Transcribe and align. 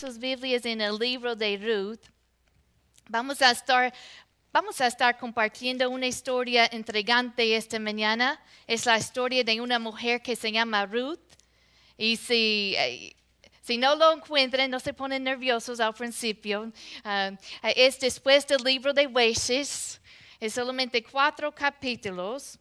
sus 0.00 0.18
Biblias 0.18 0.64
en 0.64 0.80
el 0.80 0.96
libro 0.96 1.36
de 1.36 1.58
Ruth, 1.58 2.00
vamos 3.06 3.42
a 3.42 3.50
estar, 3.50 3.92
vamos 4.50 4.80
a 4.80 4.86
estar 4.86 5.18
compartiendo 5.18 5.90
una 5.90 6.06
historia 6.06 6.70
intrigante 6.72 7.54
esta 7.54 7.78
mañana. 7.78 8.40
Es 8.66 8.86
la 8.86 8.96
historia 8.96 9.44
de 9.44 9.60
una 9.60 9.78
mujer 9.78 10.22
que 10.22 10.36
se 10.36 10.50
llama 10.50 10.86
Ruth. 10.86 11.20
Y 11.98 12.16
si, 12.16 12.74
eh, 12.78 13.14
si 13.60 13.76
no 13.76 13.94
lo 13.94 14.14
encuentran, 14.14 14.70
no 14.70 14.80
se 14.80 14.94
ponen 14.94 15.24
nerviosos 15.24 15.80
al 15.80 15.92
principio. 15.92 16.72
Ah, 17.04 17.32
es 17.62 18.00
después 18.00 18.46
del 18.46 18.62
libro 18.62 18.94
de 18.94 19.04
Jueces. 19.04 20.00
Es 20.40 20.54
solamente 20.54 21.02
cuatro 21.02 21.54
capítulos. 21.54 22.58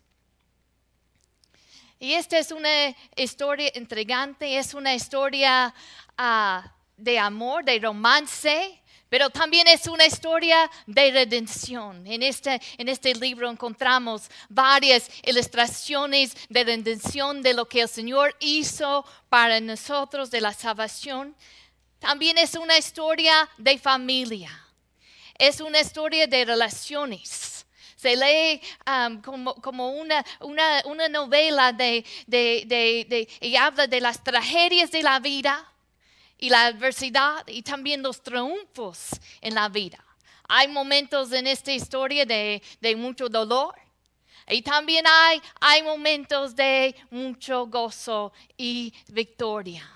Y 2.01 2.11
esta 2.11 2.37
es 2.37 2.51
una 2.51 2.93
historia 3.15 3.71
intrigante, 3.75 4.57
es 4.57 4.73
una 4.73 4.93
historia 4.93 5.73
ah, 6.17 6.75
de 6.99 7.19
amor, 7.19 7.63
de 7.63 7.79
romance, 7.79 8.79
pero 9.09 9.29
también 9.29 9.67
es 9.67 9.87
una 9.87 10.05
historia 10.05 10.69
de 10.85 11.11
redención. 11.11 12.05
En 12.05 12.21
este, 12.21 12.61
en 12.77 12.87
este 12.87 13.15
libro 13.15 13.49
encontramos 13.49 14.29
varias 14.47 15.09
ilustraciones 15.23 16.37
de 16.47 16.63
redención 16.63 17.41
de 17.41 17.55
lo 17.55 17.67
que 17.67 17.81
el 17.81 17.89
Señor 17.89 18.35
hizo 18.39 19.03
para 19.27 19.59
nosotros, 19.59 20.29
de 20.29 20.41
la 20.41 20.53
salvación. 20.53 21.35
También 21.97 22.37
es 22.37 22.53
una 22.55 22.77
historia 22.77 23.49
de 23.57 23.79
familia. 23.79 24.51
Es 25.39 25.59
una 25.59 25.79
historia 25.79 26.27
de 26.27 26.45
relaciones 26.45 27.65
se 27.95 28.15
lee 28.15 28.61
um, 28.87 29.21
como, 29.21 29.91
una, 29.91 30.23
novela 31.09 31.73
de, 31.73 32.05
y 33.41 33.55
habla 33.57 33.87
de 33.87 33.99
las 33.99 34.23
tragedias 34.23 34.89
de 34.89 35.03
la 35.03 35.19
vida 35.19 35.69
y 36.39 36.49
la 36.49 36.65
adversidad 36.65 37.45
y 37.47 37.61
también 37.61 38.01
los 38.01 38.21
triunfos 38.21 39.09
en 39.41 39.55
la 39.55 39.69
vida. 39.69 40.03
Hay 40.47 40.67
momentos 40.67 41.31
en 41.31 41.45
esta 41.45 41.71
historia 41.71 42.25
de, 42.25 42.61
mucho 42.97 43.29
dolor 43.29 43.75
y 44.47 44.61
también 44.63 45.05
hay, 45.05 45.41
hay 45.61 45.83
momentos 45.83 46.55
de 46.55 46.95
mucho 47.11 47.67
gozo 47.67 48.33
y 48.57 48.91
victoria. 49.09 49.87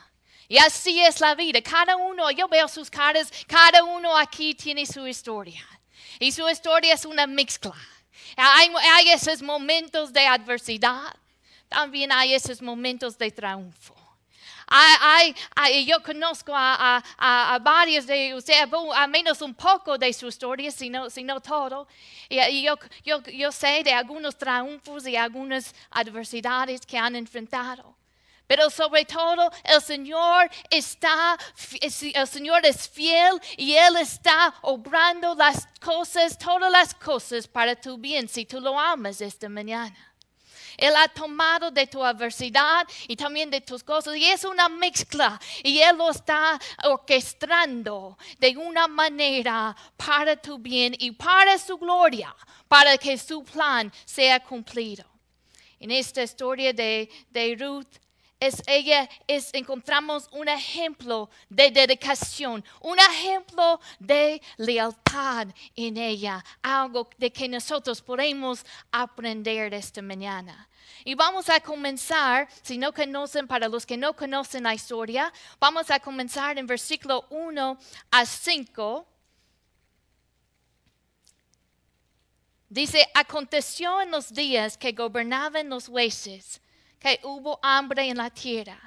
Y 0.47 0.58
así 0.58 0.99
es 0.99 1.19
la 1.19 1.33
vida. 1.33 1.61
Cada 1.61 1.95
uno, 1.95 2.30
yo 2.30 2.47
veo 2.47 2.67
sus 2.67 2.89
caras, 2.89 3.31
cada 3.47 3.83
uno 3.83 4.16
aquí 4.16 4.53
tiene 4.53 4.86
su 4.86 5.08
historia. 5.08 5.66
Y 6.19 6.31
su 6.31 6.47
historia 6.47 6.94
es 6.94 7.05
una 7.05 7.25
mezcla. 7.25 7.73
Hay, 8.36 9.09
esos 9.09 9.41
momentos 9.41 10.11
de 10.14 10.25
adversidad, 10.27 11.16
también 11.69 12.11
hay 12.11 12.33
esos 12.33 12.61
momentos 12.61 13.17
de 13.17 13.31
triunfo. 13.31 13.95
Yo 15.86 16.02
conozco 16.03 16.53
a, 16.56 17.59
varios 17.61 18.06
de 18.06 18.36
ustedes, 18.36 18.67
a 18.95 19.08
menos 19.08 19.42
un 19.42 19.53
poco 19.53 19.97
de 19.97 20.11
su 20.14 20.28
historia, 20.28 20.72
si 20.72 20.89
no, 20.89 21.09
todo. 21.42 21.88
Y, 22.30 22.64
yo, 22.64 22.78
yo 23.03 23.52
sé 23.52 23.83
de 23.83 23.94
algunos 23.94 24.38
triunfos 24.38 25.08
y 25.08 25.16
algunas 25.16 25.73
adversidades 25.92 26.86
que 26.86 26.97
han 26.97 27.16
enfrentado. 27.16 27.95
Pero 28.47 28.70
sobre 28.70 29.05
todo 29.05 29.52
el 29.64 29.81
Señor 29.81 30.50
está, 30.70 31.38
el 31.81 32.27
Señor 32.27 32.66
es 32.66 32.89
fiel 32.89 33.39
y 33.58 33.73
Él 33.73 33.95
está 33.95 34.53
obrando 34.61 35.33
las 35.33 35.66
cosas, 35.80 36.38
todas 36.38 36.72
las 36.72 36.94
cosas 36.94 37.48
para 37.48 37.75
tu 37.75 37.98
bien, 37.98 38.27
si 38.27 38.45
tú 38.45 38.59
lo 38.59 38.77
amas 38.77 39.22
esta 39.22 39.48
mañana. 39.48 39.95
Él 40.77 40.93
ha 40.95 41.07
tomado 41.07 41.71
de 41.71 41.88
tu 41.88 42.03
adversidad 42.03 42.88
y 43.07 43.16
también 43.16 43.49
de 43.49 43.61
tus 43.61 43.83
cosas. 43.83 44.16
Y 44.16 44.25
es 44.25 44.43
una 44.43 44.69
mezcla. 44.69 45.39
Y 45.63 45.80
Él 45.80 45.98
lo 45.98 46.09
está 46.09 46.59
orquestando 46.83 48.17
de 48.39 48.58
una 48.58 48.87
manera 48.87 49.75
para 49.98 50.36
tu 50.36 50.58
bien 50.58 50.95
y 50.99 51.11
para 51.11 51.58
su 51.58 51.77
gloria, 51.77 52.36
para 52.67 52.98
que 52.98 53.17
su 53.17 53.43
plan 53.43 53.92
sea 54.05 54.39
cumplido. 54.39 55.05
En 55.80 55.92
esta 55.92 56.23
historia 56.23 56.71
de, 56.71 57.09
de 57.30 57.55
Ruth, 57.59 57.99
es 58.39 58.61
ella 58.67 59.10
es 59.27 59.49
encontramos 59.54 60.27
un 60.32 60.48
ejemplo 60.49 61.30
de 61.49 61.71
dedicación, 61.71 62.64
un 62.82 62.99
ejemplo 62.99 63.80
de 63.99 64.42
lealtad 64.58 65.48
en 65.76 65.98
ella, 65.98 66.43
algo 66.61 67.10
de 67.17 67.32
que 67.32 67.48
nosotros 67.48 68.02
podemos 68.02 68.66
aprender 68.92 69.73
esta 69.73 70.02
mañana. 70.02 70.67
Y 71.05 71.16
vamos 71.16 71.49
a 71.49 71.60
comenzar, 71.60 72.48
si 72.61 72.77
no 72.77 72.93
conocen, 72.93 73.48
para 73.48 73.67
los 73.67 73.86
que 73.86 73.98
no 73.98 74.16
conocen 74.16 74.64
la 74.64 74.73
historia, 74.73 75.32
vamos 75.60 75.89
a 75.89 75.99
comenzar 75.99 76.58
en 76.58 76.67
versículo 76.67 77.26
1 77.30 77.77
a 78.11 78.26
5. 78.26 79.08
Dice, 82.70 83.08
aconteció 83.14 84.02
en 84.02 84.11
los 84.11 84.33
días 84.33 84.77
que 84.77 84.93
gobernaban 84.93 85.70
los 85.70 85.88
jueces 85.88 86.60
que 87.03 87.19
hubo 87.23 87.59
hambre 87.61 88.08
en 88.09 88.17
la 88.17 88.30
tierra. 88.30 88.80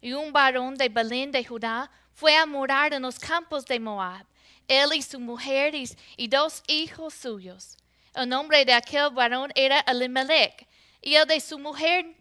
Y 0.00 0.12
un 0.12 0.32
varón 0.32 0.76
de 0.76 0.88
Belén 0.88 1.32
de 1.32 1.44
Judá 1.44 1.90
fue 2.14 2.36
a 2.36 2.46
morar 2.46 2.94
en 2.94 3.02
los 3.02 3.18
campos 3.18 3.66
de 3.66 3.80
Moab, 3.80 4.24
él 4.68 4.90
y 4.94 5.02
su 5.02 5.18
mujer 5.18 5.74
y, 5.74 6.28
dos 6.28 6.62
hijos 6.68 7.12
suyos. 7.12 7.76
El 8.14 8.28
nombre 8.28 8.64
de 8.64 8.72
aquel 8.72 9.10
varón 9.10 9.50
era 9.56 9.80
Elimelech, 9.80 10.66
y 11.02 11.16
el 11.16 11.26
de 11.26 11.40
su 11.40 11.58
mujer 11.58 12.14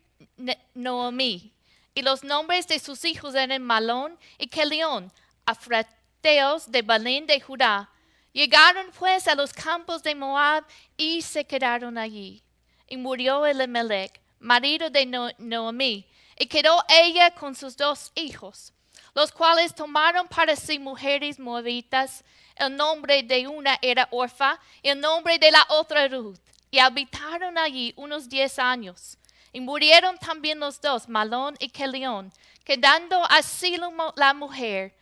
Noemi. 0.74 1.54
Y 1.94 2.02
los 2.02 2.24
nombres 2.24 2.68
de 2.68 2.80
sus 2.80 3.06
hijos 3.06 3.36
eran 3.36 3.62
Malón 3.62 4.18
y 4.40 4.48
Kelión, 4.48 5.12
afrateos 5.46 6.72
de 6.72 6.82
Belén 6.82 7.28
de 7.28 7.40
Judá. 7.40 7.90
Llegaron 8.34 8.88
pues 8.98 9.28
a 9.28 9.36
los 9.36 9.54
campos 9.54 10.02
de 10.02 10.16
Moab 10.16 10.64
y 10.98 11.22
se 11.22 11.46
quedaron 11.46 11.98
allí. 11.98 12.42
Y 12.88 12.98
murió 12.98 13.46
Elimelech 13.46 14.20
marido 14.40 14.90
de 14.90 15.06
Noemí, 15.38 16.08
y 16.38 16.46
quedó 16.48 16.84
ella 16.88 17.32
con 17.32 17.54
sus 17.56 17.76
dos 17.76 18.12
hijos, 18.16 18.74
los 19.14 19.32
cuales 19.32 19.76
tomaron 19.76 20.28
para 20.28 20.56
sí 20.56 20.80
mujeres 20.80 21.40
moabitas. 21.40 22.24
El 22.56 22.76
nombre 22.76 23.24
de 23.24 23.48
una 23.48 23.78
era 23.82 24.08
Orfa 24.12 24.60
y 24.82 24.90
el 24.90 25.00
nombre 25.00 25.38
de 25.40 25.52
la 25.52 25.66
otra 25.70 26.08
Ruth, 26.08 26.40
y 26.72 26.80
habitaron 26.80 27.58
allí 27.58 27.94
unos 27.96 28.28
diez 28.30 28.60
años. 28.60 29.18
Y 29.52 29.62
murieron 29.62 30.18
también 30.18 30.60
los 30.60 30.80
dos, 30.80 31.10
Malón 31.10 31.56
y 31.60 31.70
Kelión, 31.70 32.32
quedando 32.64 33.24
así 33.30 33.78
la 34.16 34.34
mujer 34.34 34.96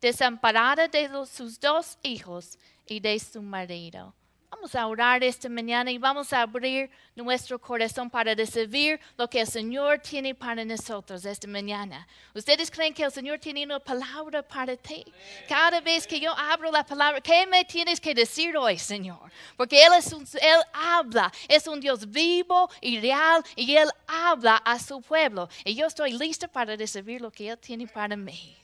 desamparada 0.00 0.88
de 0.88 1.10
sus 1.26 1.58
dos 1.58 1.98
hijos 2.02 2.58
y 2.86 3.00
de 3.00 3.18
su 3.18 3.42
marido. 3.42 4.14
Vamos 4.50 4.74
a 4.74 4.84
orar 4.88 5.22
esta 5.22 5.48
mañana 5.48 5.92
y 5.92 5.98
vamos 5.98 6.32
a 6.32 6.42
abrir 6.42 6.90
nuestro 7.14 7.56
corazón 7.58 8.10
para 8.10 8.34
recibir 8.34 8.98
lo 9.16 9.30
que 9.30 9.40
el 9.40 9.46
Señor 9.46 10.00
tiene 10.00 10.34
para 10.34 10.64
nosotros 10.64 11.24
esta 11.24 11.46
mañana. 11.46 12.06
¿Ustedes 12.34 12.68
creen 12.68 12.92
que 12.92 13.04
el 13.04 13.12
Señor 13.12 13.38
tiene 13.38 13.64
una 13.64 13.78
palabra 13.78 14.42
para 14.42 14.76
ti? 14.76 15.04
Cada 15.48 15.80
vez 15.80 16.04
que 16.04 16.18
yo 16.18 16.36
abro 16.36 16.70
la 16.72 16.84
palabra, 16.84 17.20
¿qué 17.20 17.46
me 17.46 17.64
tienes 17.64 18.00
que 18.00 18.12
decir 18.12 18.56
hoy, 18.56 18.76
Señor? 18.76 19.30
Porque 19.56 19.84
Él, 19.84 19.92
es 19.96 20.12
Él 20.12 20.60
habla, 20.72 21.32
es 21.46 21.68
un 21.68 21.78
Dios 21.78 22.10
vivo 22.10 22.68
y 22.80 22.98
real 22.98 23.44
y 23.54 23.76
Él 23.76 23.88
habla 24.08 24.56
a 24.56 24.80
su 24.80 25.00
pueblo. 25.00 25.48
Y 25.64 25.76
yo 25.76 25.86
estoy 25.86 26.12
lista 26.12 26.48
para 26.48 26.74
recibir 26.74 27.20
lo 27.20 27.30
que 27.30 27.50
Él 27.50 27.58
tiene 27.58 27.86
para 27.86 28.16
mí. 28.16 28.56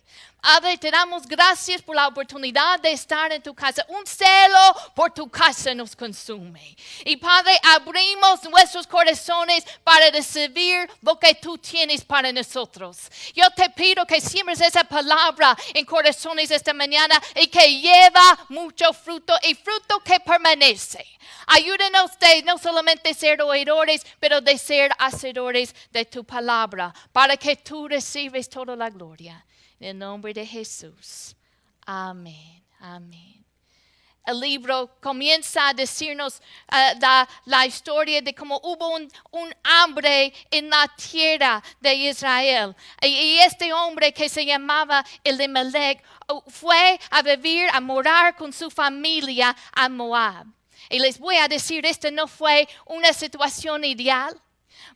Padre, 0.46 0.78
te 0.78 0.92
damos 0.92 1.26
gracias 1.26 1.82
por 1.82 1.96
la 1.96 2.06
oportunidad 2.06 2.78
de 2.78 2.92
estar 2.92 3.32
en 3.32 3.42
tu 3.42 3.52
casa. 3.52 3.84
Un 3.88 4.06
celo 4.06 4.76
por 4.94 5.10
tu 5.10 5.28
casa 5.28 5.74
nos 5.74 5.96
consume. 5.96 6.76
Y 7.04 7.16
Padre, 7.16 7.58
abrimos 7.64 8.44
nuestros 8.44 8.86
corazones 8.86 9.64
para 9.82 10.08
recibir 10.10 10.88
lo 11.02 11.18
que 11.18 11.34
tú 11.34 11.58
tienes 11.58 12.04
para 12.04 12.32
nosotros. 12.32 13.10
Yo 13.34 13.50
te 13.56 13.68
pido 13.70 14.06
que 14.06 14.20
siembres 14.20 14.60
esa 14.60 14.84
palabra 14.84 15.56
en 15.74 15.84
corazones 15.84 16.52
esta 16.52 16.72
mañana 16.72 17.20
y 17.34 17.48
que 17.48 17.80
lleva 17.80 18.46
mucho 18.48 18.92
fruto 18.92 19.34
y 19.42 19.54
fruto 19.54 19.98
que 19.98 20.20
permanece. 20.20 21.04
Ayúdenos 21.48 22.16
de 22.20 22.42
no 22.44 22.56
solamente 22.56 23.14
ser 23.14 23.42
oidores, 23.42 24.06
pero 24.20 24.40
de 24.40 24.58
ser 24.58 24.92
hacedores 24.98 25.74
de 25.90 26.04
tu 26.04 26.22
palabra, 26.24 26.94
para 27.10 27.36
que 27.36 27.56
tú 27.56 27.88
recibes 27.88 28.48
toda 28.48 28.76
la 28.76 28.90
gloria. 28.90 29.44
En 29.78 29.88
el 29.88 29.98
nombre 29.98 30.32
de 30.32 30.46
Jesús. 30.46 31.36
Amén. 31.84 32.62
Amén. 32.80 33.44
El 34.26 34.40
libro 34.40 34.90
comienza 35.00 35.68
a 35.68 35.72
decirnos 35.72 36.42
uh, 36.72 36.98
la, 37.44 37.66
historia 37.66 38.20
de 38.20 38.34
cómo 38.34 38.60
hubo 38.64 38.96
un, 38.96 39.54
hambre 39.62 40.32
en 40.50 40.68
la 40.68 40.90
tierra 40.96 41.62
de 41.80 41.94
Israel. 41.94 42.74
Y, 43.02 43.38
este 43.38 43.72
hombre 43.72 44.12
que 44.12 44.28
se 44.28 44.44
llamaba 44.44 45.04
Elimelech 45.22 46.02
uh, 46.28 46.40
fue 46.50 46.98
a 47.10 47.22
vivir, 47.22 47.68
a 47.72 47.80
morar 47.80 48.34
con 48.34 48.52
su 48.52 48.68
familia 48.68 49.54
a 49.72 49.88
Moab. 49.88 50.46
Y 50.90 50.98
les 50.98 51.20
voy 51.20 51.36
a 51.36 51.46
decir, 51.46 51.86
esta 51.86 52.10
no 52.10 52.26
fue 52.26 52.68
una 52.86 53.12
situación 53.12 53.84
ideal. 53.84 54.36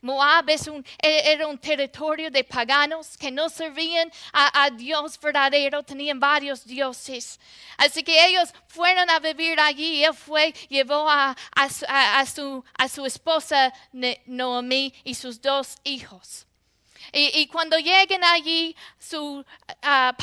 Moab 0.01 0.49
es 0.49 0.67
un, 0.67 0.85
e, 1.01 1.31
era 1.33 1.47
un 1.47 1.57
territorio 1.57 2.31
de 2.31 2.43
paganos 2.43 3.17
que 3.17 3.31
no 3.31 3.49
servían 3.49 4.11
a, 4.31 4.69
Dios 4.71 5.19
verdadero, 5.19 5.83
tenían 5.83 6.19
varios 6.19 6.65
dioses. 6.65 7.39
Así 7.77 8.03
que 8.03 8.25
ellos 8.27 8.53
fueron 8.67 9.09
a 9.09 9.19
vivir 9.19 9.59
allí. 9.59 10.03
Él 10.03 10.13
fue, 10.13 10.53
llevó 10.69 11.09
a, 11.09 11.35
a, 11.55 12.25
su, 12.25 12.63
a 12.77 12.89
su 12.89 13.05
esposa 13.05 13.73
Noemí 14.25 14.93
y 15.03 15.15
sus 15.15 15.41
dos 15.41 15.77
hijos. 15.83 16.47
Y, 17.13 17.47
cuando 17.47 17.77
lleguen 17.77 18.23
allí, 18.23 18.75
su, 18.97 19.43
ah, 19.81 20.15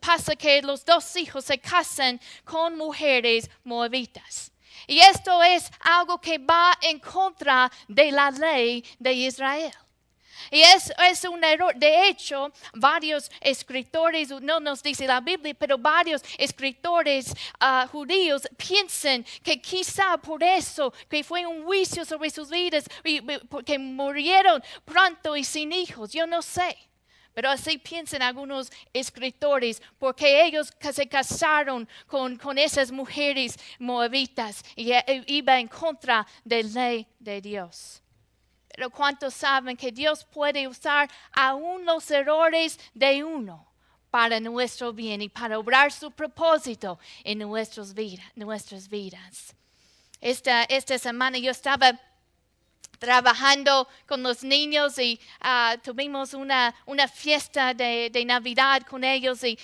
pasa 0.00 0.36
que 0.36 0.60
los 0.60 0.84
dos 0.84 1.16
hijos 1.16 1.46
se 1.46 1.58
casan 1.58 2.20
con 2.44 2.76
mujeres 2.76 3.48
moabitas. 3.62 4.53
Y 4.86 5.00
esto 5.00 5.42
es 5.42 5.70
algo 5.80 6.20
que 6.20 6.38
va 6.38 6.72
en 6.80 6.98
contra 6.98 7.70
de 7.88 8.12
la 8.12 8.30
ley 8.30 8.84
de 8.98 9.12
Israel. 9.12 9.72
Y 10.50 10.60
es, 10.60 10.92
es, 11.10 11.24
un 11.24 11.42
error. 11.42 11.74
De 11.74 12.08
hecho, 12.08 12.52
varios 12.74 13.30
escritores, 13.40 14.30
no 14.42 14.60
nos 14.60 14.82
dice 14.82 15.06
la 15.06 15.20
Biblia, 15.20 15.54
pero 15.54 15.78
varios 15.78 16.22
escritores 16.38 17.34
ah, 17.60 17.88
judíos 17.90 18.42
piensan 18.56 19.24
que 19.42 19.60
quizá 19.60 20.16
por 20.18 20.42
eso, 20.42 20.92
que 21.08 21.24
fue 21.24 21.46
un 21.46 21.64
juicio 21.64 22.04
sobre 22.04 22.30
sus 22.30 22.50
vidas, 22.50 22.84
y, 23.04 23.20
que 23.64 23.78
murieron 23.78 24.62
pronto 24.84 25.36
y 25.36 25.44
sin 25.44 25.72
hijos. 25.72 26.12
Yo 26.12 26.26
no 26.26 26.42
sé. 26.42 26.76
Pero 27.34 27.50
así 27.50 27.78
piensan 27.78 28.22
algunos 28.22 28.70
escritores, 28.92 29.82
porque 29.98 30.44
ellos 30.44 30.72
se 30.92 31.08
casaron 31.08 31.88
con, 32.06 32.36
con 32.36 32.56
esas 32.58 32.92
mujeres 32.92 33.58
moabitas 33.78 34.64
y 34.76 34.92
e, 34.92 35.24
iba 35.26 35.58
en 35.58 35.66
contra 35.66 36.26
de 36.44 36.62
la 36.62 36.88
ley 36.88 37.06
de 37.18 37.40
Dios. 37.40 38.00
Pero 38.68 38.90
¿cuántos 38.90 39.34
saben 39.34 39.76
que 39.76 39.92
Dios 39.92 40.24
puede 40.24 40.66
usar 40.68 41.10
aún 41.32 41.84
los 41.84 42.08
errores 42.10 42.78
de 42.92 43.24
uno 43.24 43.66
para 44.10 44.38
nuestro 44.38 44.92
bien 44.92 45.22
y 45.22 45.28
para 45.28 45.58
obrar 45.58 45.90
su 45.90 46.12
propósito 46.12 46.98
en 47.24 47.38
nuestras 47.40 47.94
vidas? 47.94 49.54
Esta, 50.20 50.64
esta 50.64 50.98
semana 50.98 51.38
yo 51.38 51.50
estaba 51.50 52.00
trabajando 53.04 53.86
con 54.06 54.22
los 54.22 54.42
niños 54.42 54.98
y 54.98 55.20
ah, 55.40 55.76
tuvimos 55.82 56.32
una, 56.32 56.74
una 56.86 57.06
fiesta 57.06 57.74
de, 57.74 58.08
de, 58.10 58.24
Navidad 58.24 58.80
con 58.88 59.04
ellos 59.04 59.44
y, 59.44 59.58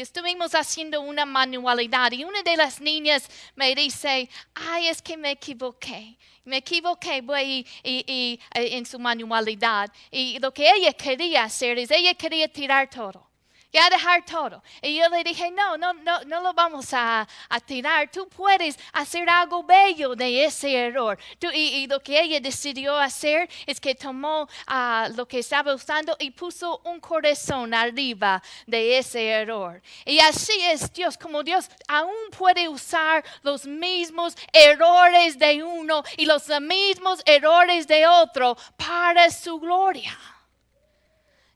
estuvimos 0.00 0.54
haciendo 0.54 1.00
una 1.00 1.26
manualidad. 1.26 2.12
Y 2.12 2.22
una 2.22 2.42
de 2.42 2.56
las 2.56 2.80
niñas 2.80 3.28
me 3.56 3.74
dice, 3.74 4.28
ay, 4.54 4.86
es 4.86 5.02
que 5.02 5.16
me 5.16 5.32
equivoqué. 5.32 6.16
Me 6.44 6.58
equivoqué 6.58 7.20
voy 7.20 7.66
y, 7.82 8.38
en 8.52 8.86
su 8.86 8.98
manualidad. 9.00 9.90
Y 10.12 10.38
lo 10.38 10.52
que 10.52 10.70
ella 10.70 10.92
quería 10.92 11.44
hacer 11.44 11.78
es, 11.78 11.90
ella 11.90 12.14
quería 12.14 12.46
tirar 12.46 12.88
todo 12.88 13.33
ya 13.74 13.90
dejar 13.90 14.24
todo. 14.24 14.62
Y 14.80 14.96
yo 14.96 15.08
le 15.08 15.24
dije, 15.24 15.50
no, 15.50 15.76
no, 15.76 15.92
no, 15.92 16.20
no 16.24 16.40
lo 16.40 16.54
vamos 16.54 16.86
a, 16.92 17.26
tirar. 17.66 18.10
Tú 18.10 18.28
puedes 18.28 18.78
hacer 18.92 19.28
algo 19.28 19.64
bello 19.64 20.14
de 20.14 20.44
ese 20.44 20.72
error. 20.72 21.18
y, 21.52 21.86
lo 21.88 22.00
que 22.00 22.20
ella 22.20 22.40
decidió 22.40 22.96
hacer 22.96 23.48
es 23.66 23.80
que 23.80 23.94
tomó 23.94 24.48
ah, 24.66 25.08
lo 25.16 25.26
que 25.26 25.40
estaba 25.40 25.74
usando 25.74 26.16
y 26.20 26.30
puso 26.30 26.80
un 26.84 27.00
corazón 27.00 27.74
arriba 27.74 28.40
de 28.66 28.98
ese 28.98 29.28
error. 29.28 29.82
Y 30.04 30.20
así 30.20 30.52
es 30.62 30.92
Dios, 30.92 31.18
como 31.18 31.42
Dios 31.42 31.68
aún 31.88 32.30
puede 32.36 32.68
usar 32.68 33.24
los 33.42 33.66
mismos 33.66 34.36
errores 34.52 35.36
de 35.38 35.64
uno 35.64 36.04
y 36.16 36.26
los 36.26 36.48
mismos 36.60 37.22
errores 37.26 37.88
de 37.88 38.06
otro 38.06 38.56
para 38.76 39.30
su 39.30 39.58
gloria. 39.58 40.16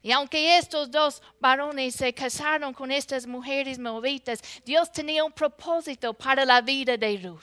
Y 0.02 0.12
aunque 0.12 0.58
estos 0.58 0.90
dos 0.90 1.20
varones 1.40 1.94
se 1.94 2.14
casaron 2.14 2.72
con 2.72 2.90
estas 2.92 3.26
mujeres 3.26 3.78
moabitas, 3.78 4.40
Dios 4.64 4.92
tenía 4.92 5.24
un 5.24 5.32
propósito 5.32 6.14
para 6.14 6.44
la 6.44 6.60
vida 6.60 6.96
de 6.96 7.18
Ruth. 7.18 7.42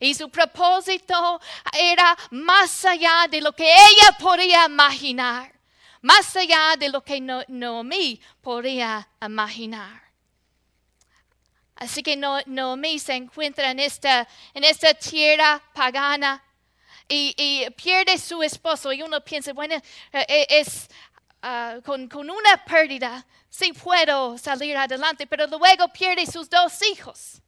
Y 0.00 0.14
su 0.14 0.28
propósito 0.28 1.40
era 1.72 2.16
más 2.30 2.84
allá 2.84 3.26
de 3.30 3.40
lo 3.40 3.52
que 3.52 3.64
ella 3.64 4.16
podía 4.18 4.66
imaginar, 4.66 5.52
más 6.02 6.36
allá 6.36 6.74
de 6.78 6.90
lo 6.90 7.02
que 7.02 7.20
Noemí 7.20 8.20
podía 8.42 9.08
imaginar. 9.22 10.02
Así 11.76 12.02
que 12.02 12.16
Noemí 12.16 12.98
se 12.98 13.14
encuentra 13.14 13.70
en 13.70 13.80
esta, 13.80 14.28
en 14.52 14.64
esta 14.64 14.92
tierra 14.94 15.62
pagana 15.72 16.42
y, 17.08 17.34
y, 17.36 17.70
pierde 17.70 18.18
su 18.18 18.42
esposo. 18.42 18.92
Y 18.92 19.02
uno 19.02 19.22
piensa, 19.22 19.52
bueno, 19.52 19.74
eh, 20.12 20.46
es 20.48 20.88
Ah, 21.46 21.76
con, 21.84 22.08
una 22.10 22.64
pérdida, 22.64 23.22
sí 23.50 23.74
puedo 23.74 24.38
salir 24.38 24.74
adelante, 24.78 25.26
pero 25.26 25.46
luego 25.46 25.88
pierde 25.88 26.24
sus 26.24 26.48
dos 26.48 26.80
hijos. 26.90 27.42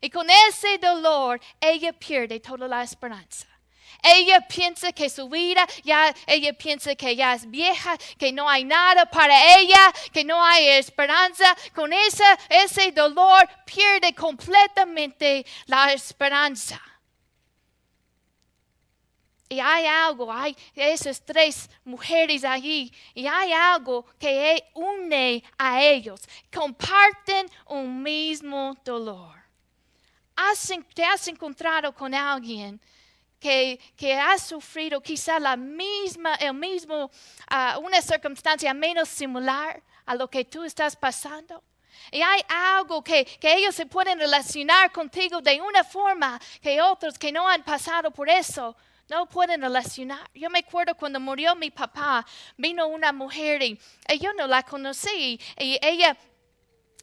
Y 0.00 0.08
con 0.10 0.30
ese 0.30 0.78
dolor, 0.78 1.40
ella 1.60 1.92
pierde 1.92 2.38
toda 2.38 2.68
la 2.68 2.84
esperanza. 2.84 3.48
Ella 4.00 4.46
piensa 4.46 4.92
que 4.92 5.10
su 5.10 5.28
vida 5.28 5.66
ya, 5.82 6.14
ella 6.28 6.52
piensa 6.52 6.94
que 6.94 7.16
ya 7.16 7.34
es 7.34 7.50
vieja, 7.50 7.98
que 8.16 8.30
no 8.30 8.48
hay 8.48 8.62
nada 8.62 9.06
para 9.06 9.58
ella, 9.58 9.92
que 10.12 10.22
no 10.22 10.40
hay 10.44 10.68
esperanza. 10.68 11.56
Con 11.74 11.92
ese, 11.92 12.22
ese 12.48 12.92
dolor 12.92 13.48
pierde 13.64 14.14
completamente 14.14 15.44
la 15.66 15.92
esperanza. 15.92 16.80
Y 19.52 19.60
hay 19.60 19.84
algo, 19.84 20.32
hay 20.32 20.56
esas 20.74 21.20
tres 21.20 21.68
mujeres 21.84 22.42
allí, 22.42 22.90
y 23.12 23.26
hay 23.26 23.52
algo 23.52 24.06
que 24.18 24.64
une 24.72 25.44
a 25.58 25.82
ellos. 25.82 26.22
Comparten 26.50 27.46
un 27.66 28.02
mismo 28.02 28.74
dolor. 28.82 29.36
¿Te 30.94 31.04
has 31.04 31.28
encontrado 31.28 31.94
con 31.94 32.14
alguien 32.14 32.80
que, 33.38 33.78
que 33.94 34.14
ha 34.14 34.38
sufrido 34.38 35.02
quizá 35.02 35.38
la 35.38 35.54
misma, 35.54 36.34
el 36.36 36.54
mismo, 36.54 37.10
ah, 37.46 37.78
una 37.78 38.00
circunstancia 38.00 38.72
menos 38.72 39.10
similar 39.10 39.82
a 40.06 40.14
lo 40.14 40.30
que 40.30 40.46
tú 40.46 40.64
estás 40.64 40.96
pasando? 40.96 41.62
Y 42.10 42.22
hay 42.22 42.40
algo 42.48 43.04
que, 43.04 43.26
que, 43.26 43.52
ellos 43.52 43.74
se 43.74 43.84
pueden 43.84 44.18
relacionar 44.18 44.90
contigo 44.90 45.42
de 45.42 45.60
una 45.60 45.84
forma 45.84 46.40
que 46.62 46.80
otros 46.80 47.18
que 47.18 47.30
no 47.30 47.46
han 47.46 47.62
pasado 47.62 48.10
por 48.10 48.30
eso 48.30 48.74
no 49.12 49.26
pueden 49.26 49.60
relacionar. 49.60 50.30
Yo 50.34 50.48
me 50.48 50.60
acuerdo 50.60 50.94
cuando 50.94 51.20
murió 51.20 51.54
mi 51.54 51.70
papá, 51.70 52.24
vino 52.56 52.86
una 52.86 53.12
mujer 53.12 53.62
y, 53.62 53.78
yo 54.18 54.32
no 54.32 54.46
la 54.46 54.62
conocí 54.62 55.38
y 55.58 55.78
ella 55.82 56.16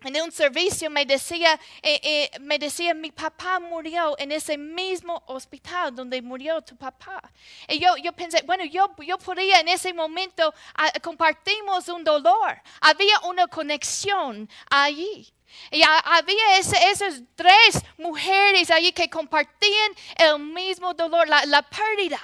en 0.01 0.21
un 0.21 0.31
servicio 0.31 0.89
me 0.89 1.05
decía, 1.05 1.59
eh, 1.81 1.99
eh, 2.03 2.39
me 2.39 2.57
decía, 2.57 2.93
mi 2.93 3.11
papá 3.11 3.59
murió 3.59 4.15
en 4.17 4.31
ese 4.31 4.57
mismo 4.57 5.21
hospital 5.27 5.95
donde 5.95 6.21
murió 6.21 6.61
tu 6.61 6.75
papá. 6.75 7.21
Y 7.67 7.79
yo, 7.79 7.97
yo 7.97 8.13
pensé, 8.13 8.41
bueno, 8.43 8.63
yo, 8.65 8.89
yo 8.99 9.17
podía 9.17 9.59
en 9.59 9.67
ese 9.67 9.93
momento, 9.93 10.53
ah, 10.75 10.91
compartimos 11.01 11.87
un 11.89 12.03
dolor, 12.03 12.61
había 12.81 13.19
una 13.21 13.47
conexión 13.47 14.49
allí. 14.69 15.33
Y 15.71 15.81
había 15.81 16.57
esas 16.59 17.21
tres 17.35 17.81
mujeres 17.97 18.69
allí 18.69 18.91
que 18.91 19.09
compartían 19.09 19.91
el 20.15 20.39
mismo 20.39 20.93
dolor, 20.93 21.27
la, 21.27 21.61
pérdida 21.63 22.21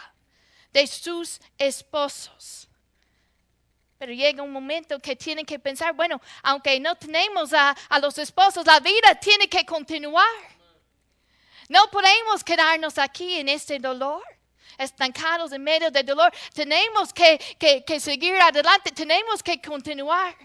de 0.72 0.86
sus 0.86 1.40
esposos. 1.58 2.70
Pero 3.98 4.12
llega 4.14 4.44
un 4.44 4.52
momento 4.52 5.00
que 5.00 5.16
tienen 5.16 5.46
que 5.46 5.58
pensar, 5.58 5.94
bueno, 5.94 6.22
aunque 6.44 6.80
no 6.80 6.96
tenemos 6.96 7.54
a, 7.54 7.76
a, 7.90 8.00
los 8.00 8.18
esposos, 8.18 8.66
la 8.66 8.80
vida 8.80 9.16
tiene 9.20 9.48
que 9.48 9.66
continuar. 9.66 10.28
No 11.70 11.90
podemos 11.90 12.44
quedarnos 12.44 12.98
aquí 12.98 13.36
en 13.36 13.50
este 13.50 13.80
dolor, 13.80 14.22
estancados 14.78 15.52
en 15.54 15.64
medio 15.64 15.90
del 15.90 16.06
dolor. 16.06 16.32
Tenemos 16.54 17.14
que, 17.14 17.40
que 17.86 18.00
seguir 18.00 18.36
adelante, 18.36 18.92
tenemos 18.92 19.42
que 19.42 19.62
continuar. 19.62 20.36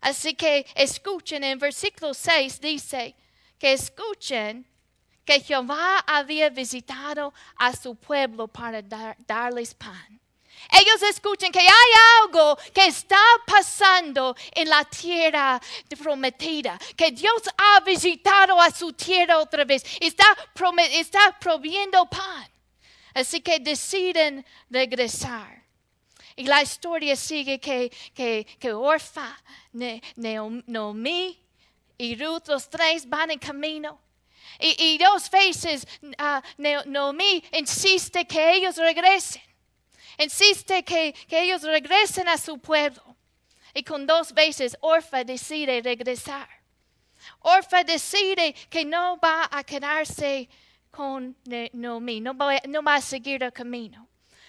Así 0.00 0.34
que 0.34 0.64
escuchen, 0.74 1.42
en 1.44 1.58
versículo 1.58 2.14
6 2.14 2.60
dice 2.60 3.16
que 3.58 3.72
escuchen 3.72 4.64
que 5.24 5.40
Jehová 5.40 5.98
había 6.06 6.48
visitado 6.48 7.34
a 7.56 7.74
su 7.74 7.96
pueblo 7.96 8.48
para 8.48 8.80
darles 8.80 9.74
pan. 9.74 10.20
Ellos 10.70 11.02
escuchen 11.02 11.50
que 11.50 11.60
hay 11.60 11.92
algo 12.22 12.56
que 12.74 12.86
está 12.86 13.22
pasando 13.46 14.36
en 14.52 14.68
la 14.68 14.84
tierra 14.84 15.60
prometida, 16.00 16.78
que 16.96 17.10
Dios 17.10 17.42
ha 17.56 17.80
visitado 17.80 18.60
a 18.60 18.70
su 18.70 18.92
tierra 18.92 19.38
otra 19.38 19.64
vez, 19.64 19.84
está, 20.00 20.24
está 20.92 21.38
proviendo 21.38 22.04
pan. 22.06 22.50
Así 23.14 23.40
que 23.40 23.58
deciden 23.58 24.44
regresar. 24.70 25.64
Y 26.36 26.44
la 26.44 26.62
historia 26.62 27.16
sigue 27.16 27.58
que, 27.58 27.90
que, 28.14 28.46
que 28.60 28.72
Orfa, 28.72 29.36
Naomi 30.16 31.40
y 31.96 32.14
Ruth, 32.14 32.46
los 32.46 32.70
tres 32.70 33.08
van 33.08 33.32
en 33.32 33.38
camino. 33.38 33.98
Y, 34.60 34.98
dos 34.98 35.30
veces 35.30 35.86
uh, 36.02 36.40
Naomi 36.86 37.44
insiste 37.52 38.24
que 38.26 38.54
ellos 38.54 38.76
regresen. 38.76 39.42
Insiste 40.18 40.82
que, 40.84 41.12
que 41.26 41.42
ellos 41.42 41.62
regresen 41.62 42.28
a 42.28 42.36
su 42.36 42.58
pueblo. 42.58 43.16
Y 43.74 43.82
con 43.82 44.06
dos 44.06 44.32
veces 44.32 44.76
Orfa 44.80 45.24
decide 45.24 45.80
regresar. 45.82 46.48
Orfa 47.40 47.84
decide 47.84 48.54
que 48.70 48.84
no 48.84 49.18
va 49.18 49.48
a 49.50 49.62
quedarse 49.64 50.48
con 50.90 51.36
Noemí, 51.72 52.20
no 52.20 52.34
no 52.34 52.82
va 52.82 52.94
a 52.94 53.00
seguir 53.00 53.42
el 53.42 53.52
camino. 53.52 54.08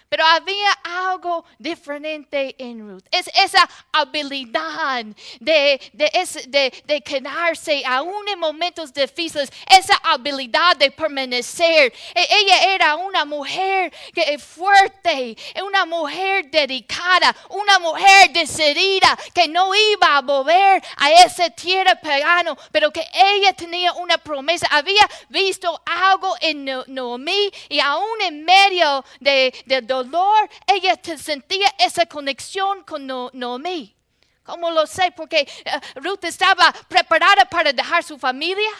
Pero 0.10 0.26
había 0.26 0.72
algo 0.84 1.46
diferente 1.60 2.56
en 2.58 2.80
Ruth. 2.90 3.04
Es 3.12 3.30
esa 3.36 3.70
habilidad 3.92 5.06
de, 5.40 5.80
de, 5.94 6.74
de, 6.86 7.02
quedarse 7.02 7.84
aún 7.86 8.28
en 8.28 8.40
momentos 8.40 8.92
difíciles. 8.92 9.52
Esa 9.70 9.96
habilidad 10.04 10.76
de 10.78 10.90
permanecer. 10.90 11.94
E, 12.16 12.28
ella 12.40 12.74
era 12.74 12.96
una 12.96 13.24
mujer 13.24 13.94
fuerte, 14.40 15.38
una 15.64 15.86
mujer 15.86 16.50
dedicada, 16.50 17.36
una 17.50 17.78
mujer 17.78 18.32
decidida 18.32 19.18
que 19.34 19.48
no 19.48 19.74
iba 19.76 20.18
a 20.18 20.22
volver 20.22 20.84
a 20.98 21.12
esa 21.24 21.50
tierra 21.52 21.96
pagano, 21.96 22.58
pero 22.72 22.92
que 22.92 23.06
ella 23.14 23.54
tenía 23.54 23.94
una 23.94 24.18
promesa. 24.18 24.68
Había 24.72 25.08
visto 25.30 25.80
algo 25.86 26.36
en 26.42 26.66
Noemí 26.88 27.52
y 27.70 27.80
aún 27.80 28.22
en 28.22 28.44
medio 28.44 29.06
de, 29.20 29.54
de 29.66 29.82
dolor, 30.04 30.50
ella 30.68 31.00
sentía 31.18 31.74
esa 31.78 32.06
conexión 32.06 32.84
con 32.84 33.06
Noemí. 33.08 33.96
¿Cómo 34.44 34.72
lo 34.72 34.88
sé? 34.88 35.12
Porque 35.16 35.42
eh, 35.42 35.80
Ruth 35.96 36.24
estaba 36.24 36.72
preparada 36.88 37.46
para 37.46 37.72
dejar 37.72 38.04
su 38.04 38.18
familia, 38.18 38.72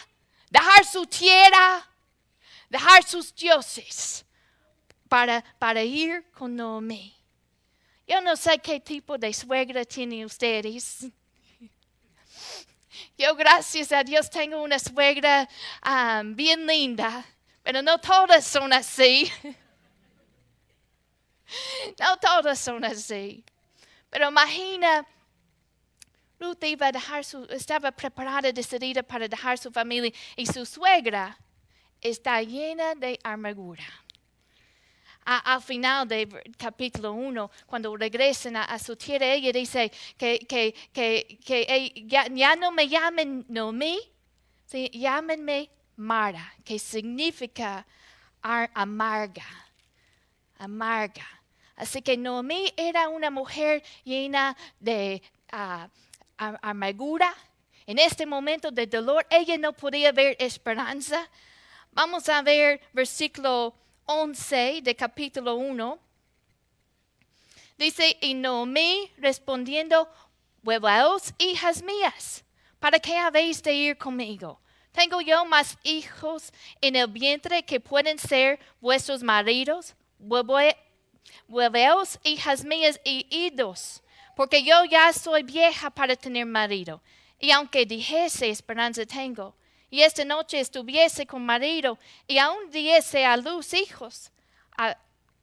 dejar 0.50 0.84
su 0.84 1.06
tierra, 1.06 1.86
dejar 2.68 3.04
sus 3.04 3.34
dioses 3.34 4.24
para, 5.08 5.44
para 5.58 5.82
ir 5.82 6.24
con 6.32 6.56
Noemí. 6.56 7.14
Yo 8.06 8.20
no 8.20 8.34
sé 8.34 8.58
qué 8.58 8.80
tipo 8.80 9.16
de 9.16 9.32
suegra 9.32 9.84
tienen 9.84 10.24
ustedes. 10.24 11.06
Yo, 13.16 13.36
gracias 13.36 13.92
a 13.92 14.02
Dios, 14.02 14.28
tengo 14.28 14.62
una 14.62 14.78
suegra 14.78 15.48
ah, 15.82 16.22
bien 16.24 16.66
linda, 16.66 17.24
pero 17.62 17.82
no 17.82 17.98
todas 17.98 18.44
son 18.44 18.72
así. 18.72 19.30
No 21.98 22.16
todas 22.18 22.58
son 22.58 22.84
así. 22.84 23.44
Pero 24.10 24.28
imagina, 24.28 25.06
Ruth 26.40 26.64
iba 26.64 26.86
a 26.86 26.92
dejar 26.92 27.24
su, 27.24 27.44
estaba 27.50 27.92
preparada, 27.92 28.50
decidida 28.50 29.02
para 29.02 29.28
dejar 29.28 29.58
su 29.58 29.70
familia 29.70 30.10
y 30.36 30.46
su 30.46 30.64
suegra 30.64 31.38
está 32.00 32.42
llena 32.42 32.94
de 32.94 33.18
amargura. 33.22 33.84
al 35.24 35.62
final 35.62 36.08
del 36.08 36.28
capítulo 36.56 37.12
1, 37.12 37.50
cuando 37.66 37.94
regresen 37.96 38.56
a, 38.56 38.78
su 38.78 38.96
tierra, 38.96 39.26
ella 39.26 39.52
dice 39.52 39.92
que, 40.16 40.38
que, 40.40 40.74
que, 40.92 41.38
que 41.44 42.06
ya, 42.06 42.56
no 42.56 42.72
me 42.72 42.88
llamen 42.88 43.44
Nomi, 43.48 44.00
¿sí? 44.66 44.90
llámenme 44.92 45.70
Mara, 45.96 46.54
que 46.64 46.78
significa 46.78 47.86
amarga, 48.42 49.44
amarga. 50.58 51.39
Así 51.80 52.02
que 52.02 52.18
Noemí 52.18 52.74
era 52.76 53.08
una 53.08 53.30
mujer 53.30 53.82
llena 54.04 54.54
de 54.78 55.22
ah, 55.50 55.88
amargura. 56.36 57.34
En 57.86 57.98
este 57.98 58.26
momento 58.26 58.70
de 58.70 58.86
dolor, 58.86 59.26
ella 59.30 59.56
no 59.56 59.72
podía 59.72 60.12
ver 60.12 60.36
esperanza. 60.38 61.26
Vamos 61.92 62.28
a 62.28 62.42
ver 62.42 62.82
versículo 62.92 63.74
11 64.04 64.80
de 64.82 64.94
capítulo 64.94 65.54
1. 65.54 65.98
Dice, 67.78 68.18
y 68.20 68.34
Noemí 68.34 69.10
respondiendo, 69.16 70.06
vuelvaos, 70.62 71.32
hijas 71.38 71.82
mías, 71.82 72.44
¿para 72.78 72.98
qué 72.98 73.16
habéis 73.16 73.62
de 73.62 73.72
ir 73.72 73.96
conmigo? 73.96 74.60
¿Tengo 74.92 75.22
yo 75.22 75.46
más 75.46 75.78
hijos 75.82 76.52
en 76.82 76.96
el 76.96 77.06
vientre 77.06 77.62
que 77.62 77.80
pueden 77.80 78.18
ser 78.18 78.60
vuestros 78.82 79.22
maridos? 79.22 79.94
Vuelveos, 81.48 82.18
hijas 82.22 82.64
mías, 82.64 83.00
y 83.04 83.26
idos, 83.30 84.02
porque 84.36 84.62
yo 84.62 84.84
ya 84.84 85.12
soy 85.12 85.42
vieja 85.42 85.90
para 85.90 86.16
tener 86.16 86.46
marido. 86.46 87.00
Y 87.38 87.50
aunque 87.50 87.86
dijese 87.86 88.50
esperanza 88.50 89.04
tengo, 89.06 89.54
y 89.90 90.02
esta 90.02 90.24
noche 90.24 90.60
estuviese 90.60 91.26
con 91.26 91.44
marido, 91.44 91.98
y 92.26 92.38
aún 92.38 92.70
diese 92.70 93.24
a 93.24 93.36
luz 93.36 93.74
hijos, 93.74 94.30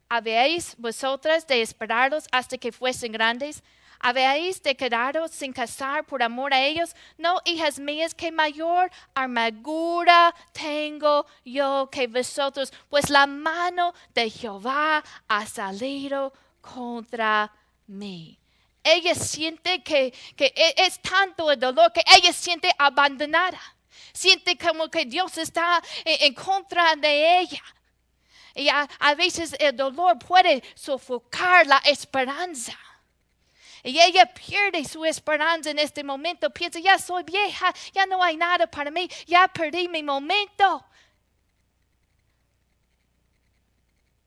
¿habéis 0.08 0.74
vosotras 0.78 1.46
de 1.46 1.60
esperarlos 1.60 2.26
hasta 2.32 2.56
que 2.56 2.72
fuesen 2.72 3.12
grandes? 3.12 3.62
¿Habéis 4.00 4.62
de 4.62 4.76
quedaros 4.76 5.32
sin 5.32 5.52
casar 5.52 6.04
por 6.04 6.22
amor 6.22 6.54
a 6.54 6.62
ellos? 6.62 6.94
No, 7.16 7.40
hijas 7.44 7.80
mías, 7.80 8.14
que 8.14 8.30
mayor 8.30 8.90
amargura 9.14 10.34
tengo 10.52 11.26
yo 11.44 11.88
que 11.90 12.06
vosotros, 12.06 12.72
pues 12.88 13.10
la 13.10 13.26
mano 13.26 13.92
de 14.14 14.30
Jehová 14.30 15.02
ha 15.26 15.46
salido 15.46 16.32
contra 16.60 17.52
mí. 17.88 18.38
Ella 18.84 19.14
siente 19.16 19.82
que, 19.82 20.14
e, 20.38 20.74
es 20.76 21.00
tanto 21.00 21.50
el 21.50 21.58
dolor 21.58 21.92
que 21.92 22.02
ella 22.16 22.32
siente 22.32 22.70
abandonada. 22.78 23.60
Siente 24.12 24.56
como 24.56 24.88
que 24.88 25.04
Dios 25.06 25.36
está 25.38 25.82
en, 26.04 26.34
contra 26.34 26.94
de 26.94 27.40
ella. 27.40 27.62
Y 28.54 28.68
a 28.68 29.14
veces 29.16 29.54
el 29.58 29.76
dolor 29.76 30.18
puede 30.18 30.62
sofocar 30.74 31.66
la 31.66 31.78
esperanza. 31.78 32.76
Y 33.88 33.98
ella 33.98 34.26
pierde 34.26 34.84
su 34.84 35.02
esperanza 35.06 35.70
en 35.70 35.78
este 35.78 36.04
momento. 36.04 36.50
Piensa, 36.50 36.78
ya 36.78 36.98
soy 36.98 37.22
vieja, 37.22 37.72
ya 37.94 38.04
no 38.04 38.22
hay 38.22 38.36
nada 38.36 38.66
para 38.70 38.90
mí, 38.90 39.08
ya 39.26 39.48
perdí 39.48 39.88
mi 39.88 40.02
momento. 40.02 40.84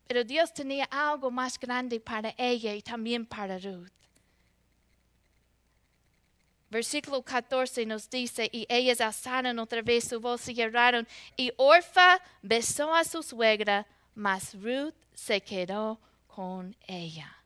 Pero 0.08 0.24
Dios 0.24 0.52
tenía 0.52 0.86
algo 0.86 1.30
más 1.30 1.60
grande 1.60 2.00
para 2.00 2.34
ella 2.40 2.74
y 2.74 2.82
también 2.82 3.24
para 3.24 3.60
Ruth. 3.60 3.92
Versículo 6.72 7.22
14 7.22 7.86
nos 7.86 8.10
dice, 8.10 8.50
y 8.52 8.66
ellas 8.68 9.00
alzaron 9.00 9.60
otra 9.60 9.84
vez 9.84 10.06
su 10.06 10.20
voz 10.20 10.50
y 10.50 10.56
lloraron, 10.56 11.08
y 11.38 11.54
Orfa 11.58 12.20
besó 12.42 12.96
a 12.96 13.04
su 13.04 13.22
suegra, 13.22 13.86
mas 14.16 14.56
Ruth 14.56 14.96
se 15.14 15.40
quedó 15.42 16.00
con 16.28 16.76
ella 16.88 17.41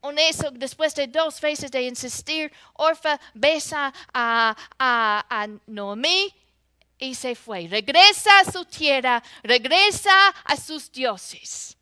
con 0.00 0.18
eso, 0.18 0.50
después 0.50 0.94
de 0.94 1.06
dos 1.06 1.40
veces 1.40 1.70
de 1.70 1.82
insistir, 1.82 2.52
Orfa 2.74 3.20
besa 3.34 3.92
a, 4.12 4.56
a, 4.78 5.26
a 5.28 5.48
Noemí 5.66 6.34
y 6.98 7.14
se 7.14 7.34
fue. 7.34 7.68
Regresa 7.68 8.40
a 8.40 8.50
su 8.50 8.64
tierra, 8.64 9.22
regresa 9.42 10.28
a 10.44 10.56
sus 10.56 10.90
dioses 10.90 11.76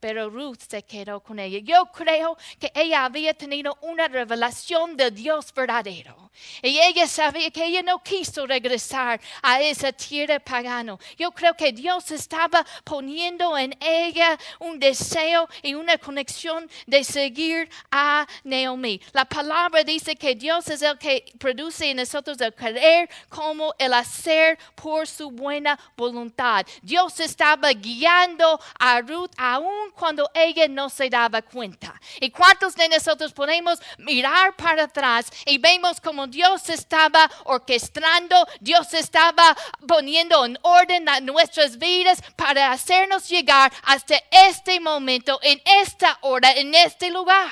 pero 0.00 0.30
Ruth 0.30 0.60
se 0.68 0.82
quedó 0.82 1.20
con 1.20 1.38
ella. 1.38 1.58
Yo 1.62 1.86
creo 1.92 2.36
que 2.58 2.72
ella 2.74 3.04
había 3.04 3.34
tenido 3.34 3.76
una 3.82 4.08
revelación 4.08 4.96
de 4.96 5.10
Dios 5.10 5.52
verdadero. 5.54 6.30
Y 6.62 6.78
ella 6.78 7.06
sabía 7.06 7.50
que 7.50 7.64
ella 7.64 7.82
no 7.82 8.02
quiso 8.02 8.46
regresar 8.46 9.20
a 9.42 9.60
esa 9.60 9.92
tierra 9.92 10.40
pagana. 10.40 10.96
Yo 11.18 11.30
creo 11.32 11.54
que 11.54 11.72
Dios 11.72 12.10
estaba 12.10 12.64
poniendo 12.84 13.58
en 13.58 13.76
ella 13.80 14.38
un 14.58 14.78
deseo 14.78 15.48
y 15.62 15.74
una 15.74 15.98
conexión 15.98 16.68
de 16.86 17.04
seguir 17.04 17.68
a 17.90 18.26
Naomi. 18.44 19.00
La 19.12 19.24
palabra 19.24 19.84
dice 19.84 20.16
que 20.16 20.34
Dios 20.34 20.68
es 20.68 20.82
el 20.82 20.98
que 20.98 21.24
produce 21.38 21.90
en 21.90 21.98
nosotros 21.98 22.40
el 22.40 22.54
querer 22.54 23.10
como 23.28 23.74
el 23.78 23.92
hacer 23.92 24.58
por 24.74 25.06
su 25.06 25.30
buena 25.30 25.78
voluntad. 25.96 26.64
Dios 26.82 27.20
estaba 27.20 27.70
guiando 27.72 28.58
a 28.78 29.00
Ruth 29.00 29.32
aún 29.36 29.89
cuando 29.90 30.30
ella 30.34 30.68
no 30.68 30.88
se 30.88 31.08
daba 31.08 31.42
cuenta. 31.42 32.00
¿Y 32.20 32.30
cuántos 32.30 32.74
de 32.74 32.88
nosotros 32.88 33.32
podemos 33.32 33.78
mirar 33.98 34.56
para 34.56 34.84
atrás 34.84 35.30
y 35.46 35.58
vemos 35.58 36.00
como 36.00 36.26
Dios 36.26 36.68
estaba 36.68 37.30
orquestando, 37.44 38.46
Dios 38.60 38.92
estaba 38.94 39.56
poniendo 39.86 40.44
en 40.44 40.58
orden 40.62 41.08
a 41.08 41.20
nuestras 41.20 41.78
vidas 41.78 42.22
para 42.36 42.72
hacernos 42.72 43.28
llegar 43.28 43.72
hasta 43.84 44.22
este 44.30 44.80
momento, 44.80 45.38
en 45.42 45.60
esta 45.64 46.18
hora, 46.22 46.52
en 46.52 46.74
este 46.74 47.10
lugar? 47.10 47.50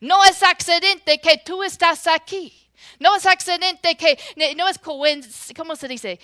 No 0.00 0.22
es 0.24 0.42
accidente 0.42 1.20
que 1.20 1.38
tú 1.38 1.62
estás 1.62 2.06
aquí. 2.06 2.52
No 2.98 3.16
es 3.16 3.26
accidente 3.26 3.96
que, 3.96 4.18
no 4.56 4.68
es, 4.68 4.78
¿cómo 5.56 5.76
se 5.76 5.88
dice? 5.88 6.20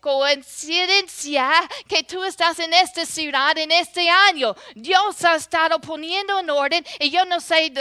Coincidencia 0.00 1.50
que 1.86 2.02
tú 2.02 2.24
estás 2.24 2.58
en 2.58 2.72
esta 2.72 3.04
ciudad 3.04 3.56
en 3.58 3.70
este 3.70 4.08
año. 4.08 4.56
Dios 4.74 5.24
ha 5.24 5.36
estado 5.36 5.80
poniendo 5.80 6.40
en 6.40 6.50
orden 6.50 6.84
y 6.98 7.10
yo 7.10 7.24
no 7.26 7.40
sé 7.40 7.72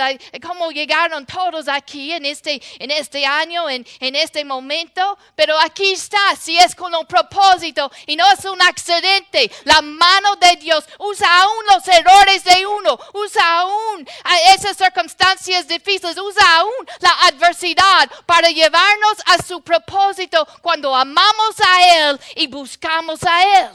cómo 0.45 0.71
llegaron 0.71 1.25
todos 1.25 1.67
aquí 1.67 2.11
en 2.11 2.25
este, 2.25 2.61
en 2.79 2.91
este 2.91 3.25
año, 3.25 3.69
en, 3.69 3.85
en 3.99 4.15
este 4.15 4.43
momento, 4.43 5.17
pero 5.35 5.57
aquí 5.59 5.93
está, 5.93 6.35
si 6.39 6.57
es 6.57 6.75
con 6.75 6.93
un 6.93 7.05
propósito 7.05 7.89
y 8.05 8.15
no 8.15 8.29
es 8.31 8.43
un 8.45 8.61
accidente. 8.61 9.51
La 9.63 9.81
mano 9.81 10.35
de 10.35 10.57
Dios 10.57 10.85
usa 10.99 11.27
aún 11.41 11.65
los 11.73 11.87
errores 11.87 12.43
de 12.43 12.65
uno, 12.67 12.99
usa 13.13 13.59
aún 13.59 14.07
esas 14.53 14.77
circunstancias 14.77 15.67
difíciles, 15.67 16.17
usa 16.17 16.57
aún 16.57 16.87
la 16.99 17.11
adversidad 17.27 18.09
para 18.25 18.49
llevarnos 18.49 19.15
a 19.25 19.41
su 19.41 19.61
propósito 19.61 20.47
cuando 20.61 20.93
amamos 20.95 21.55
a 21.65 22.08
Él 22.08 22.08
y 22.35 22.47
buscamos 22.47 23.23
a 23.23 23.61
Él. 23.61 23.69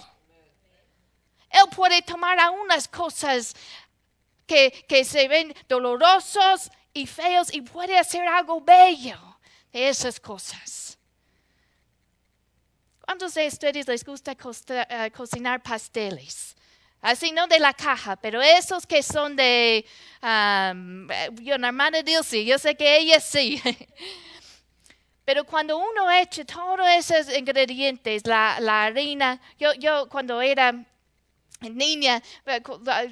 Él 1.50 1.64
puede 1.75 2.03
tomar 2.03 2.38
algunas 2.38 2.88
cosas 2.88 3.55
que, 4.47 4.85
que 4.88 5.05
se 5.05 5.29
ven 5.29 5.55
dolorosos 5.69 6.71
y 6.93 7.07
feos 7.07 7.53
y 7.53 7.61
puede 7.61 7.99
hacer 7.99 8.26
algo 8.26 8.61
bello 8.61 9.19
de 9.73 9.88
esas 9.88 10.19
cosas. 10.19 10.99
¿Cuántos 13.00 13.35
de 13.35 13.47
ustedes 13.47 13.87
les 13.87 14.05
gusta 14.05 14.33
eh, 14.33 15.11
cocinar 15.11 15.62
pasteles? 15.62 16.57
Así 17.03 17.33
no 17.33 17.47
de 17.47 17.59
la 17.59 17.75
caja, 17.75 18.17
pero 18.17 18.41
esos 18.41 18.87
que 18.87 19.03
son 19.03 19.37
de, 19.37 19.85
um, 20.23 21.07
yo, 21.43 21.57
hermana 21.57 22.03
Dilcy, 22.03 22.47
yo 22.47 22.59
sé 22.59 22.75
que 22.75 22.97
ella 22.97 23.21
sí. 23.21 23.61
Pero 25.25 25.45
cuando 25.45 25.78
uno 25.78 26.11
echa 26.11 26.45
todos 26.45 26.87
esos 26.87 27.35
ingredientes, 27.35 28.26
la, 28.26 28.85
harina, 28.85 29.40
yo, 29.59 29.73
yo 29.75 30.07
cuando 30.09 30.40
era 30.43 30.75
niña 31.61 32.23
eh, 32.45 32.62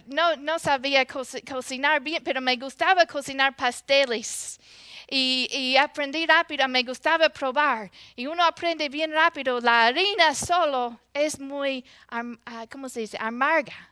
no, 0.06 0.36
no 0.36 0.58
sabía 0.58 1.06
cocinar 1.06 2.02
bien, 2.02 2.22
pero 2.22 2.40
me 2.40 2.56
gustaba 2.56 3.06
cocinar 3.06 3.56
pasteles. 3.56 4.60
Y, 5.08 5.48
y, 5.50 5.76
aprendí 5.76 6.24
rápido, 6.24 6.66
me 6.68 6.82
gustaba 6.82 7.28
probar. 7.28 7.90
Y 8.16 8.26
uno 8.26 8.42
aprende 8.44 8.88
bien 8.88 9.12
rápido. 9.12 9.60
La 9.60 9.86
harina 9.86 10.34
solo 10.34 10.98
es 11.12 11.38
muy, 11.38 11.84
ah, 12.08 12.66
¿cómo 12.70 12.88
se 12.88 13.00
dice? 13.00 13.18
Amarga. 13.20 13.90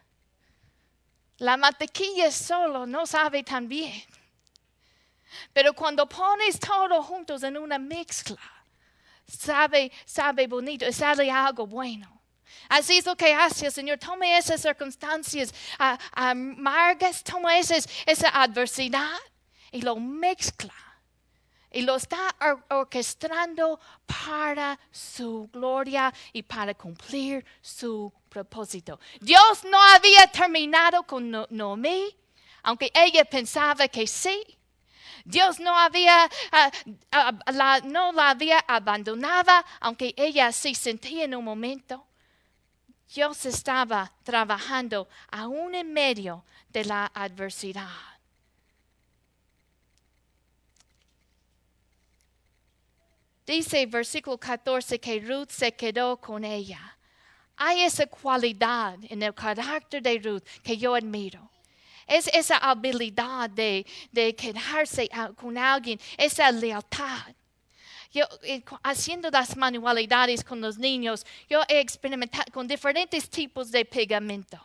La 1.37 1.59
mantequilla 1.59 2.31
solo 2.31 2.87
no 2.87 3.07
sabe 3.07 3.43
tan 3.43 3.69
bien. 3.69 4.03
Pero 5.53 5.73
cuando 5.73 6.09
pones 6.09 6.59
todo 6.59 7.03
juntos 7.03 7.43
en 7.43 7.57
una 7.57 7.79
mezcla, 7.79 8.41
sabe, 9.27 9.93
sabe 10.05 10.47
bonito, 10.47 10.91
sale 10.93 11.31
algo 11.31 11.67
bueno. 11.67 12.21
Así 12.69 12.99
es 12.99 13.07
lo 13.07 13.17
que 13.17 13.33
hace 13.35 13.71
Señor. 13.71 13.99
Toma 13.99 14.39
esas 14.39 14.63
circunstancias 14.63 15.53
amargas, 16.13 17.23
toma 17.25 17.59
esas, 17.59 17.89
esa 18.07 18.29
adversidad 18.29 19.19
y 19.73 19.83
lo 19.83 19.97
mezcla. 19.97 20.75
Y 21.73 21.83
lo 21.83 21.95
está 21.95 22.35
orquestando 22.69 23.79
para 24.05 24.79
su 24.91 25.49
gloria 25.53 26.13
y 26.33 26.43
para 26.43 26.75
cumplir 26.75 27.45
su 27.61 28.13
propósito. 28.29 28.99
Dios 29.21 29.65
no 29.65 29.81
había 29.81 30.27
terminado 30.27 31.05
con 31.05 31.31
Noemí, 31.51 32.17
aunque 32.65 32.91
ella 32.93 33.25
pensaba 33.25 33.87
que 33.87 34.07
sí. 34.07 34.59
Dios 35.31 35.61
no 35.61 35.79
había, 35.79 36.29
ah, 36.53 36.71
ah, 37.13 37.33
la, 37.53 37.81
no 37.85 38.13
la 38.13 38.31
había 38.31 38.59
abandonado, 38.67 39.53
aunque 39.81 40.15
ella 40.17 40.53
se 40.53 40.75
sentía 40.75 41.25
en 41.25 41.35
un 41.35 41.45
momento. 41.45 42.05
Dios 43.15 43.45
estaba 43.47 44.13
trabajando 44.23 45.09
aún 45.31 45.75
en 45.75 45.93
medio 45.93 46.45
de 46.69 46.85
la 46.85 47.11
adversidad. 47.15 47.89
Dice 53.47 53.85
versículo 53.87 54.39
14 54.39 55.01
que 55.01 55.19
Ruth 55.19 55.51
se 55.51 55.73
quedó 55.73 56.19
con 56.19 56.45
ella. 56.45 56.97
Hay 57.57 57.83
esa 57.83 58.07
cualidad 58.07 58.97
en 59.09 59.23
el 59.23 59.35
carácter 59.35 60.01
de 60.01 60.21
Ruth 60.21 60.45
que 60.63 60.77
yo 60.77 60.95
admiro. 60.95 61.51
Es 62.11 62.27
esa 62.27 62.57
habilidad 62.57 63.49
de, 63.49 63.87
quedarse 64.37 65.09
con 65.37 65.57
alguien, 65.57 66.01
esa 66.19 66.51
lealtad. 66.51 67.33
Yo, 68.13 68.25
eh, 68.43 68.65
haciendo 68.83 69.31
las 69.31 69.57
manualidades 69.57 70.43
con 70.43 70.61
los 70.61 70.77
niños, 70.77 71.25
yo 71.49 71.63
he 71.69 71.79
experimentado 71.79 72.47
con 72.53 72.67
diferentes 72.67 73.31
tipos 73.31 73.71
de 73.71 73.85
pegamento. 73.85 74.59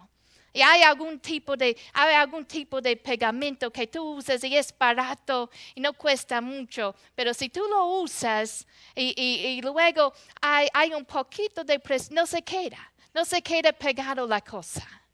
Y 0.51 0.61
hay 0.63 0.81
algún 0.81 1.19
tipo 1.19 1.55
de, 1.55 1.77
hay 1.93 2.15
algún 2.15 2.45
tipo 2.45 2.81
de 2.81 2.97
pegamento 2.97 3.69
que 3.69 3.85
tú 3.85 4.15
usas 4.15 4.43
y 4.43 4.57
es 4.57 4.75
barato 4.75 5.51
y 5.75 5.81
no 5.81 5.93
cuesta 5.93 6.41
mucho, 6.41 6.95
pero 7.13 7.31
si 7.31 7.49
tú 7.49 7.61
lo 7.69 7.85
usas 8.01 8.65
y, 8.95 9.61
luego 9.61 10.11
hay, 10.41 10.67
hay, 10.73 10.93
un 10.95 11.05
poquito 11.05 11.63
de 11.63 11.77
presión, 11.77 12.15
no 12.15 12.25
se 12.25 12.41
queda, 12.41 12.91
no 13.13 13.23
se 13.23 13.39
queda 13.43 13.71
pegado 13.71 14.25
la 14.25 14.41
cosa. 14.41 15.04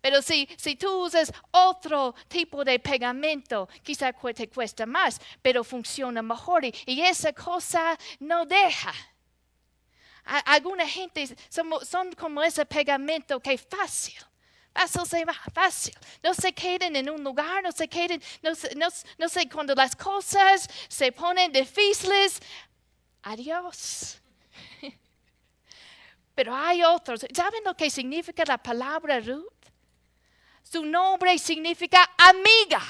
Pero 0.00 0.22
si, 0.22 0.48
si 0.56 0.76
tú 0.76 1.04
usas 1.04 1.32
otro 1.50 2.14
tipo 2.28 2.64
de 2.64 2.78
pegamento, 2.78 3.68
quizá 3.82 4.12
te 4.12 4.48
cuesta 4.48 4.86
más, 4.86 5.20
pero 5.42 5.64
funciona 5.64 6.22
mejor 6.22 6.64
y, 6.64 7.00
esa 7.02 7.32
cosa 7.32 7.98
no 8.20 8.46
deja. 8.46 8.92
Alguna 10.24 10.86
gente 10.88 11.36
son, 11.48 11.70
son 11.84 12.12
como 12.12 12.42
ese 12.42 12.66
pegamento 12.66 13.40
que 13.40 13.54
es 13.54 13.62
fácil. 13.62 14.16
Fácil 14.76 15.06
se 15.06 15.24
va, 15.24 15.34
fácil. 15.54 15.94
No 16.22 16.34
se 16.34 16.52
queden 16.52 16.96
en 16.96 17.08
un 17.08 17.24
lugar, 17.24 17.62
no 17.62 17.72
se 17.72 17.88
queden, 17.88 18.22
no, 18.42 18.50
no, 18.76 18.88
no 19.16 19.28
sé, 19.28 19.48
cuando 19.48 19.74
las 19.74 19.96
cosas 19.96 20.68
se 20.88 21.10
ponen 21.12 21.50
difíciles, 21.50 22.40
adiós. 23.22 24.20
Pero 26.34 26.54
hay 26.54 26.82
otros. 26.82 27.24
¿Saben 27.34 27.64
lo 27.64 27.74
que 27.74 27.88
significa 27.88 28.44
la 28.46 28.58
palabra 28.58 29.18
Ruth? 29.20 29.55
Su 30.70 30.84
nombre 30.84 31.38
significa 31.38 32.10
amiga. 32.18 32.82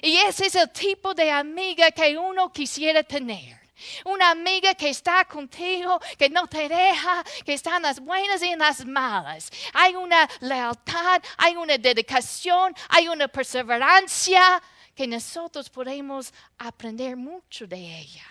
Y 0.00 0.16
ese 0.18 0.46
es 0.46 0.54
el 0.54 0.70
tipo 0.70 1.14
de 1.14 1.30
amiga 1.32 1.90
que 1.90 2.16
uno 2.16 2.52
quisiera 2.52 3.02
tener. 3.02 3.58
Una 4.04 4.30
amiga 4.30 4.74
que 4.74 4.90
está 4.90 5.24
contigo, 5.24 6.00
que 6.16 6.30
no 6.30 6.46
te 6.46 6.68
deja, 6.68 7.24
que 7.44 7.54
está 7.54 7.76
en 7.76 7.82
las 7.82 7.98
buenas 7.98 8.40
y 8.42 8.48
en 8.48 8.60
las 8.60 8.84
malas. 8.86 9.50
Hay 9.72 9.96
una 9.96 10.28
lealtad, 10.40 11.20
hay 11.36 11.56
una 11.56 11.76
dedicación, 11.76 12.74
hay 12.88 13.08
una 13.08 13.26
perseverancia 13.26 14.62
que 14.94 15.06
nosotros 15.06 15.68
podemos 15.70 16.32
aprender 16.56 17.16
mucho 17.16 17.66
de 17.66 17.98
ella. 17.98 18.26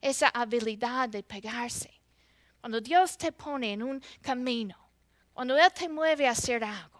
Esa 0.00 0.28
habilidad 0.28 1.08
de 1.08 1.22
pegarse. 1.22 1.92
Cuando 2.60 2.80
Dios 2.80 3.16
te 3.16 3.32
pone 3.32 3.72
en 3.72 3.82
un 3.82 4.02
camino, 4.20 4.76
cuando 5.32 5.56
Él 5.56 5.72
te 5.72 5.88
mueve 5.88 6.26
a 6.26 6.32
hacer 6.32 6.64
algo, 6.64 6.95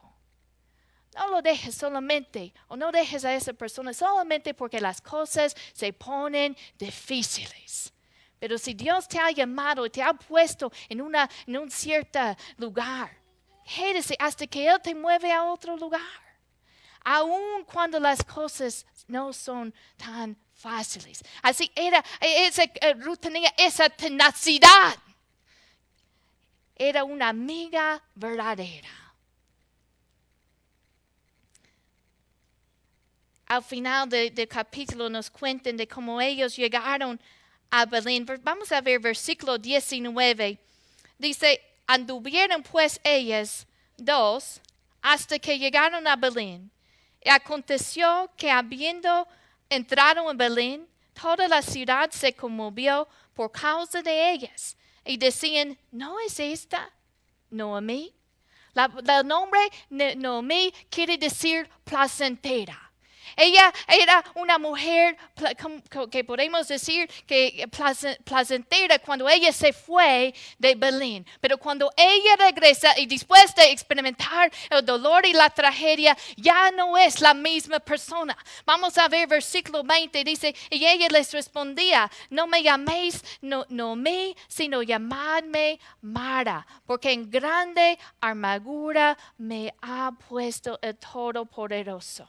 no 1.17 1.29
lo 1.29 1.43
dejes 1.43 1.75
solamente 1.75 2.53
o 2.69 2.77
no 2.77 2.93
dejes 2.93 3.25
a 3.25 3.35
esa 3.35 3.53
persona 3.55 3.93
solamente 3.95 4.53
porque 4.53 4.81
las 4.81 5.01
cosas 5.01 5.57
se 5.73 5.93
ponen 5.93 6.57
difíciles. 6.79 7.93
Pero 8.39 8.59
si 8.59 8.75
Dios 8.75 9.09
te 9.09 9.19
ha 9.19 9.31
llamado 9.31 9.87
y 9.87 9.91
te 9.91 10.03
ha 10.03 10.13
puesto 10.13 10.71
en, 10.89 11.01
una, 11.01 11.29
en 11.47 11.57
un 11.57 11.71
cierto 11.71 12.21
lugar, 12.59 13.11
quédese 13.65 14.15
hasta 14.19 14.47
que 14.47 14.69
Él 14.69 14.79
te 14.83 14.95
mueve 14.95 15.33
a 15.33 15.45
otro 15.45 15.77
lugar. 15.77 16.03
Aun 17.03 17.65
cuando 17.65 17.99
las 17.99 18.23
cosas 18.23 18.85
no 19.07 19.33
son 19.33 19.73
tan 19.97 20.37
fáciles. 20.53 21.25
Así 21.41 21.71
era, 21.75 22.05
esa, 22.21 22.65
eh, 22.65 22.95
Ruth 22.95 23.21
tenía 23.21 23.55
esa 23.57 23.89
tenacidad. 23.89 24.97
Era 26.75 27.05
una 27.05 27.29
amiga 27.29 28.03
verdadera. 28.15 29.06
Al 33.47 33.63
final 33.63 34.09
del 34.09 34.49
capítulo 34.49 35.09
nos 35.09 35.31
cuenten 35.31 35.77
de 35.77 35.87
cómo 35.87 36.21
ellos 36.21 36.57
llegaron 36.57 37.21
a 37.71 37.87
Belén. 37.87 38.27
Vamos 38.43 38.73
a 38.73 38.81
ver 38.81 38.99
versículo 38.99 39.57
19. 39.57 40.59
Dice, 41.19 41.61
anduvieron 41.87 42.63
pues 42.63 43.01
ellas 43.05 43.67
dos 43.97 44.61
hasta 45.01 45.39
que 45.39 45.59
llegaron 45.59 46.07
a 46.09 46.17
Belén. 46.17 46.71
Y 47.25 47.29
aconteció 47.29 48.31
que 48.37 48.51
habiendo 48.51 49.29
entrado 49.69 50.29
en 50.31 50.37
Belén, 50.37 50.89
toda 51.21 51.47
la 51.47 51.63
ciudad 51.63 52.11
se 52.11 52.33
conmovió 52.33 53.09
por 53.33 53.53
causa 53.53 54.03
de 54.03 54.33
ellas. 54.33 54.77
Y 55.05 55.17
decían, 55.17 55.79
¿no 55.93 56.19
es 56.19 56.41
esta 56.41 56.91
Noemí? 57.51 58.13
El 58.75 59.27
nombre 59.27 59.61
Noemí 59.89 60.73
quiere 60.91 61.17
decir 61.17 61.69
placentera 61.85 62.86
Ella 63.37 63.73
era 63.87 64.25
una 64.35 64.59
mujer 64.59 65.17
que 66.11 66.25
podemos 66.25 66.67
decir 66.69 67.09
que 67.27 67.69
placentera 68.25 68.99
cuando 68.99 69.29
ella 69.29 69.53
se 69.53 69.73
fue 69.73 70.35
de 70.59 70.75
Belén. 70.75 71.27
Pero 71.41 71.59
cuando 71.59 71.91
ella 71.97 72.37
regresa 72.37 72.99
y 72.99 73.07
después 73.07 73.55
de 73.55 73.71
experimentar 73.71 74.51
el 74.71 74.85
dolor 74.85 75.27
y 75.27 75.35
la 75.35 75.51
tragedia, 75.51 76.17
ya 76.37 76.71
no 76.71 76.97
es 76.97 77.21
la 77.21 77.35
misma 77.35 77.79
persona. 77.79 78.37
Vamos 78.65 78.97
a 78.97 79.09
ver 79.09 79.29
versículo 79.29 79.83
20, 79.83 80.25
dice, 80.25 80.55
y 80.71 80.85
ella 80.85 81.09
les 81.11 81.33
respondía, 81.33 82.11
no 82.31 82.47
me 82.47 82.63
llaméis 82.63 83.23
no, 83.43 83.67
no 83.69 83.97
me, 83.97 84.35
sino 84.49 84.83
llamadme 84.83 85.79
Mara, 86.01 86.67
porque 86.87 87.13
en 87.13 87.31
grande 87.31 87.99
armadura 88.21 89.17
me 89.39 89.75
ha 89.83 90.13
puesto 90.29 90.79
el 90.83 90.97
Todopoderoso. 90.97 92.29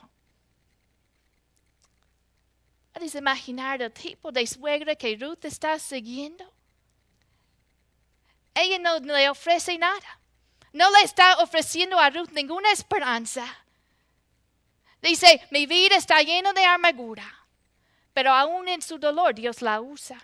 ¿Puedes 2.98 3.14
imaginar 3.14 3.80
el 3.80 3.92
tipo 3.92 4.32
de 4.32 4.48
suegra 4.48 4.96
que 4.96 5.16
Ruth 5.16 5.46
está 5.46 5.78
siguiendo? 5.78 6.52
Ella 8.56 8.80
no 8.80 8.98
le 8.98 9.30
ofrece 9.30 9.78
nada. 9.78 10.20
No 10.74 10.90
le 10.90 11.04
está 11.04 11.38
ofreciendo 11.44 12.00
a 12.00 12.10
Ruth 12.10 12.32
ninguna 12.32 12.72
esperanza. 12.72 13.46
Dice, 15.00 15.48
mi 15.52 15.68
vida 15.68 15.96
está 15.96 16.24
llena 16.24 16.54
de 16.54 16.66
amargura, 16.66 17.46
pero 18.16 18.32
aún 18.32 18.68
en 18.68 18.82
su 18.82 18.98
dolor 18.98 19.36
Dios 19.36 19.62
la 19.62 19.80
usa 19.80 20.20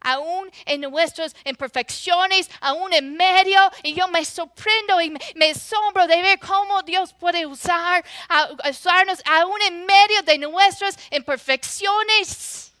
aún 0.00 0.50
en 0.64 0.80
nuestras 0.80 1.34
imperfecciones, 1.44 2.50
aún 2.60 2.92
en 2.92 3.16
medio. 3.16 3.60
Y 3.82 3.94
yo 3.94 4.08
me 4.08 4.24
sorprendo 4.24 5.00
y 5.00 5.10
me, 5.34 5.50
asombro 5.50 6.06
de 6.06 6.22
ver 6.22 6.38
cómo 6.38 6.82
Dios 6.82 7.12
puede 7.12 7.46
usar, 7.46 8.04
usarnos 8.68 9.22
aún 9.26 9.60
en 9.62 9.86
medio 9.86 10.22
de 10.22 10.38
nuestras 10.38 10.96
imperfecciones. 11.10 12.72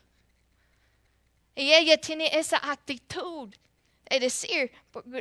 Y 1.54 1.72
ella 1.72 1.98
tiene 1.98 2.30
esa 2.32 2.58
actitud 2.70 3.54
de 4.08 4.20
decir 4.20 4.72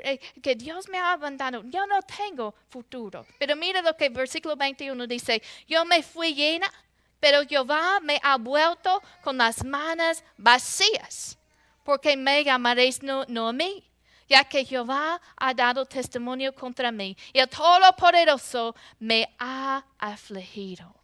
eh, 0.03 0.19
que 0.41 0.55
Dios 0.55 0.87
me 0.87 0.97
ha 0.97 1.13
abandonado, 1.13 1.63
yo 1.65 1.85
no 1.85 2.01
tengo 2.01 2.55
futuro. 2.69 3.25
Pero 3.37 3.55
mira 3.55 3.81
lo 3.81 3.95
que 3.95 4.05
el 4.05 4.13
versículo 4.13 4.55
21 4.55 5.05
dice, 5.05 5.41
yo 5.67 5.85
me 5.85 6.01
fui 6.01 6.33
llena, 6.33 6.71
pero 7.19 7.45
Jehová 7.45 7.99
me 8.01 8.19
ha 8.23 8.37
vuelto 8.37 9.01
con 9.21 9.37
las 9.37 9.63
manos 9.65 10.23
vacías 10.37 11.38
porque 11.83 12.15
me 12.15 12.43
llamaréis 12.43 13.01
no, 13.03 13.25
no 13.27 13.49
a 13.49 13.53
mí, 13.53 13.83
ya 14.27 14.43
que 14.43 14.63
Jehová 14.63 15.19
ha 15.35 15.53
dado 15.53 15.85
testimonio 15.85 16.53
contra 16.53 16.91
mí 16.91 17.17
y 17.33 17.39
el 17.39 17.49
Todopoderoso 17.49 18.75
me 18.99 19.27
ha 19.39 19.83
afligido. 19.97 20.95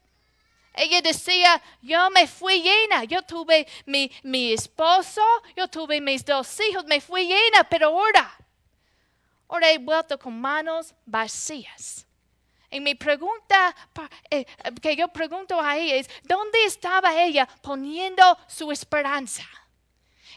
Ella 0.74 1.02
decía, 1.02 1.62
yo 1.82 2.10
me 2.10 2.28
fui 2.28 2.62
llena, 2.62 3.06
yo 3.06 3.22
tuve 3.22 3.66
mi, 3.86 4.12
mi 4.24 4.52
esposo, 4.52 5.22
yo 5.56 5.68
tuve 5.70 6.02
mis 6.02 6.24
dos 6.26 6.60
hijos, 6.60 6.84
me 6.86 7.00
fui 7.00 7.28
llena, 7.28 7.64
pero 7.70 7.88
ahora, 7.88 8.38
ahora 9.48 9.72
he 9.72 9.78
vuelto 9.78 10.20
con 10.20 10.40
manos 10.40 10.94
vacías. 11.06 12.06
Y 12.70 12.82
mi 12.82 12.94
pregunta 12.94 13.74
eh, 14.30 14.46
que 14.82 14.98
yo 14.98 15.08
pregunto 15.08 15.62
a 15.62 15.78
ella 15.78 15.96
es, 15.96 16.10
¿dónde 16.24 16.66
estaba 16.66 17.22
ella 17.24 17.48
poniendo 17.62 18.38
su 18.48 18.70
esperanza? 18.70 19.46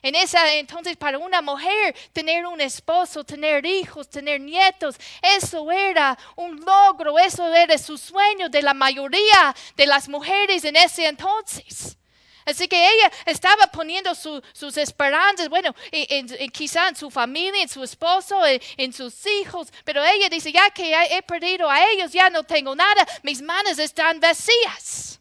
En 0.03 0.15
esa 0.15 0.55
entonces 0.55 0.97
para 0.97 1.19
una 1.19 1.43
mujer 1.43 1.95
tener 2.13 2.47
un 2.47 2.61
esposo, 2.61 3.25
tener 3.25 3.65
hijos, 3.67 4.09
tener 4.09 4.41
nietos, 4.41 4.97
eso 5.23 5.71
era 5.71 6.17
un 6.37 6.61
logro, 6.61 7.19
eso 7.19 7.53
era 7.55 7.77
su 7.79 7.99
sueño 7.99 8.49
de 8.49 8.63
la 8.63 8.75
mayoría 8.75 9.55
de 9.77 9.87
las 9.87 10.09
mujeres 10.09 10.65
en 10.65 10.77
ese 10.77 11.07
entonces. 11.07 11.97
Así 12.49 12.67
que 12.67 12.83
ella 12.83 13.13
estaba 13.27 13.67
poniendo 13.67 14.15
sus 14.15 14.77
esperanzas, 14.79 15.51
bueno, 15.51 15.75
en, 15.93 16.51
quizá 16.51 16.89
en 16.89 16.97
su 16.97 17.11
familia, 17.11 17.63
en 17.63 17.69
su 17.69 17.85
esposo, 17.85 18.47
en, 18.47 18.59
en, 18.79 18.91
sus 18.91 19.27
hijos, 19.27 19.69
pero 19.85 20.03
ella 20.03 20.31
dice, 20.31 20.51
ya 20.51 20.71
que 20.71 20.95
he 21.11 21.23
perdido 21.23 21.69
a 21.69 21.85
ellos, 21.91 22.11
ya 22.11 22.31
no 22.31 22.45
tengo 22.45 22.75
nada, 22.75 23.07
mis 23.23 23.43
manos 23.43 23.79
están 23.79 24.19
vacías. 24.19 25.21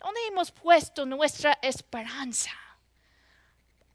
¿Dónde 0.00 0.20
hemos 0.26 0.50
puesto 0.50 1.06
nuestra 1.06 1.56
esperanza? 1.62 2.50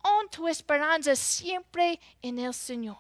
Pon 0.06 0.30
tu 0.30 0.48
esperanza 0.48 1.16
siempre 1.16 2.00
en 2.22 2.38
el 2.38 2.54
Señor. 2.54 2.98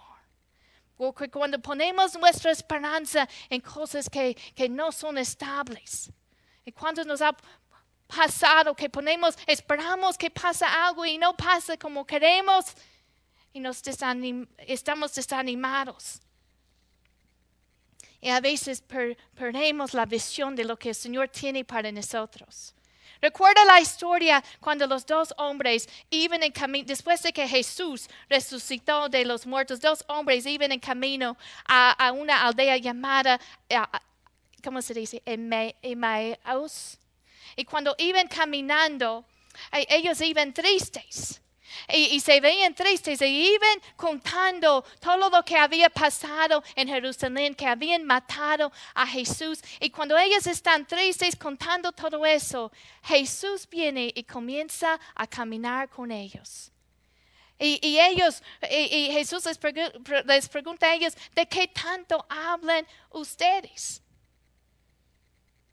Porque 0.97 1.29
cuando 1.29 1.59
ponemos 1.59 2.17
nuestra 2.17 2.51
esperanza 2.51 3.27
en 3.49 3.61
cosas 3.61 4.09
que, 4.09 4.35
no 4.69 4.91
son 4.91 5.17
estables, 5.17 6.11
y 6.65 6.71
cuando 6.71 7.03
nos 7.03 7.21
ha 7.21 7.35
pasado 8.07 8.73
que 8.73 8.89
ponemos, 8.89 9.37
esperamos 9.45 10.17
que 10.17 10.31
pase 10.31 10.65
algo 10.65 11.05
y 11.05 11.17
no 11.17 11.35
pasa 11.35 11.77
como 11.77 12.05
queremos, 12.05 12.65
y 13.53 13.59
nos 13.59 13.83
estamos 14.57 15.13
desanimados. 15.13 16.19
Y 18.19 18.29
a 18.29 18.39
veces 18.39 18.83
perdemos 19.35 19.93
la 19.93 20.05
visión 20.05 20.55
de 20.55 20.63
lo 20.63 20.75
que 20.75 20.89
el 20.89 20.95
Señor 20.95 21.29
tiene 21.29 21.63
para 21.63 21.91
nosotros. 21.91 22.74
Recuerda 23.25 23.65
la 23.65 23.81
historia 23.81 24.43
cuando 24.59 24.85
los 24.85 25.03
dos 25.03 25.33
hombres 25.37 25.89
iban 26.11 26.43
en 26.43 26.51
camino, 26.51 26.85
después 26.85 27.23
de 27.23 27.33
que 27.33 27.47
Jesús 27.47 28.07
resucitó 28.29 29.09
de 29.09 29.25
los 29.25 29.47
muertos, 29.47 29.81
dos 29.81 30.05
hombres 30.07 30.45
iban 30.45 30.71
en 30.71 30.79
camino 30.79 31.35
a, 31.67 32.11
una 32.11 32.45
aldea 32.45 32.77
llamada, 32.77 33.39
¿cómo 34.63 34.79
se 34.79 34.93
dice? 34.93 35.23
Emmaus. 35.25 36.99
Y 37.55 37.65
cuando 37.65 37.95
iban 37.97 38.27
caminando, 38.27 39.25
e, 39.71 39.87
ellos 39.89 40.21
iban 40.21 40.53
tristes 40.53 41.41
y, 41.87 42.19
se 42.19 42.39
veían 42.39 42.73
tristes 42.73 43.21
y 43.21 43.53
iban 43.53 43.81
contando 43.95 44.83
todo 44.99 45.29
lo 45.29 45.43
que 45.43 45.57
había 45.57 45.89
pasado 45.89 46.63
en 46.75 46.87
Jerusalén, 46.87 47.55
que 47.55 47.65
habían 47.65 48.03
matado 48.03 48.71
a 48.93 49.05
Jesús. 49.05 49.59
Y 49.79 49.89
cuando 49.89 50.17
ellos 50.17 50.47
están 50.47 50.85
tristes 50.85 51.35
contando 51.35 51.91
todo 51.91 52.25
eso, 52.25 52.71
Jesús 53.03 53.67
viene 53.69 54.11
y 54.13 54.23
comienza 54.23 54.99
a 55.13 55.27
caminar 55.27 55.89
con 55.89 56.11
ellos. 56.11 56.71
Y, 57.57 57.97
ellos, 57.99 58.43
y, 58.69 59.11
Jesús 59.11 59.45
les, 59.45 59.59
les 60.25 60.49
pregunta 60.49 60.87
a 60.87 60.93
ellos, 60.93 61.15
¿de 61.33 61.45
qué 61.47 61.69
tanto 61.69 62.25
hablan 62.29 62.85
ustedes? 63.11 64.01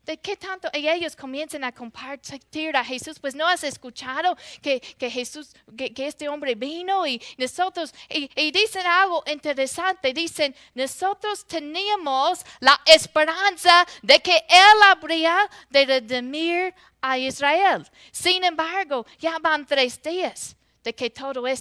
¿De 0.05 0.19
qué 0.19 0.37
tanto 0.37 0.69
ellos 0.73 1.15
comienzan 1.15 1.63
a 1.63 1.71
compartir 1.71 2.77
a 2.77 2.85
Jesús? 2.85 3.21
Pues 3.21 3.37
no 3.37 3.47
has 3.47 3.63
escuchado 3.63 4.37
que, 4.61 4.81
Jesús, 4.99 5.55
que, 5.77 5.93
este 5.97 6.29
hombre 6.29 6.57
vino 6.57 7.07
y 7.07 7.23
nosotros, 7.39 7.95
y, 8.09 8.51
dicen 8.51 8.85
algo 8.85 9.23
interesante, 9.27 10.13
dicen, 10.13 10.57
nosotros 10.75 11.47
teníamos 11.47 12.45
la 12.59 12.81
esperanza 12.85 13.87
de 14.03 14.19
que 14.19 14.37
Él 14.49 14.83
habría 14.87 15.49
de 15.71 15.87
redimir 15.87 16.75
a 17.01 17.17
Israel. 17.19 17.87
Sin 18.11 18.43
embargo, 18.43 19.07
ya 19.21 19.39
van 19.39 19.65
tres 19.65 20.03
días 20.03 20.57
de 20.83 20.93
que 20.95 21.11
todo 21.11 21.47
esto 21.47 21.51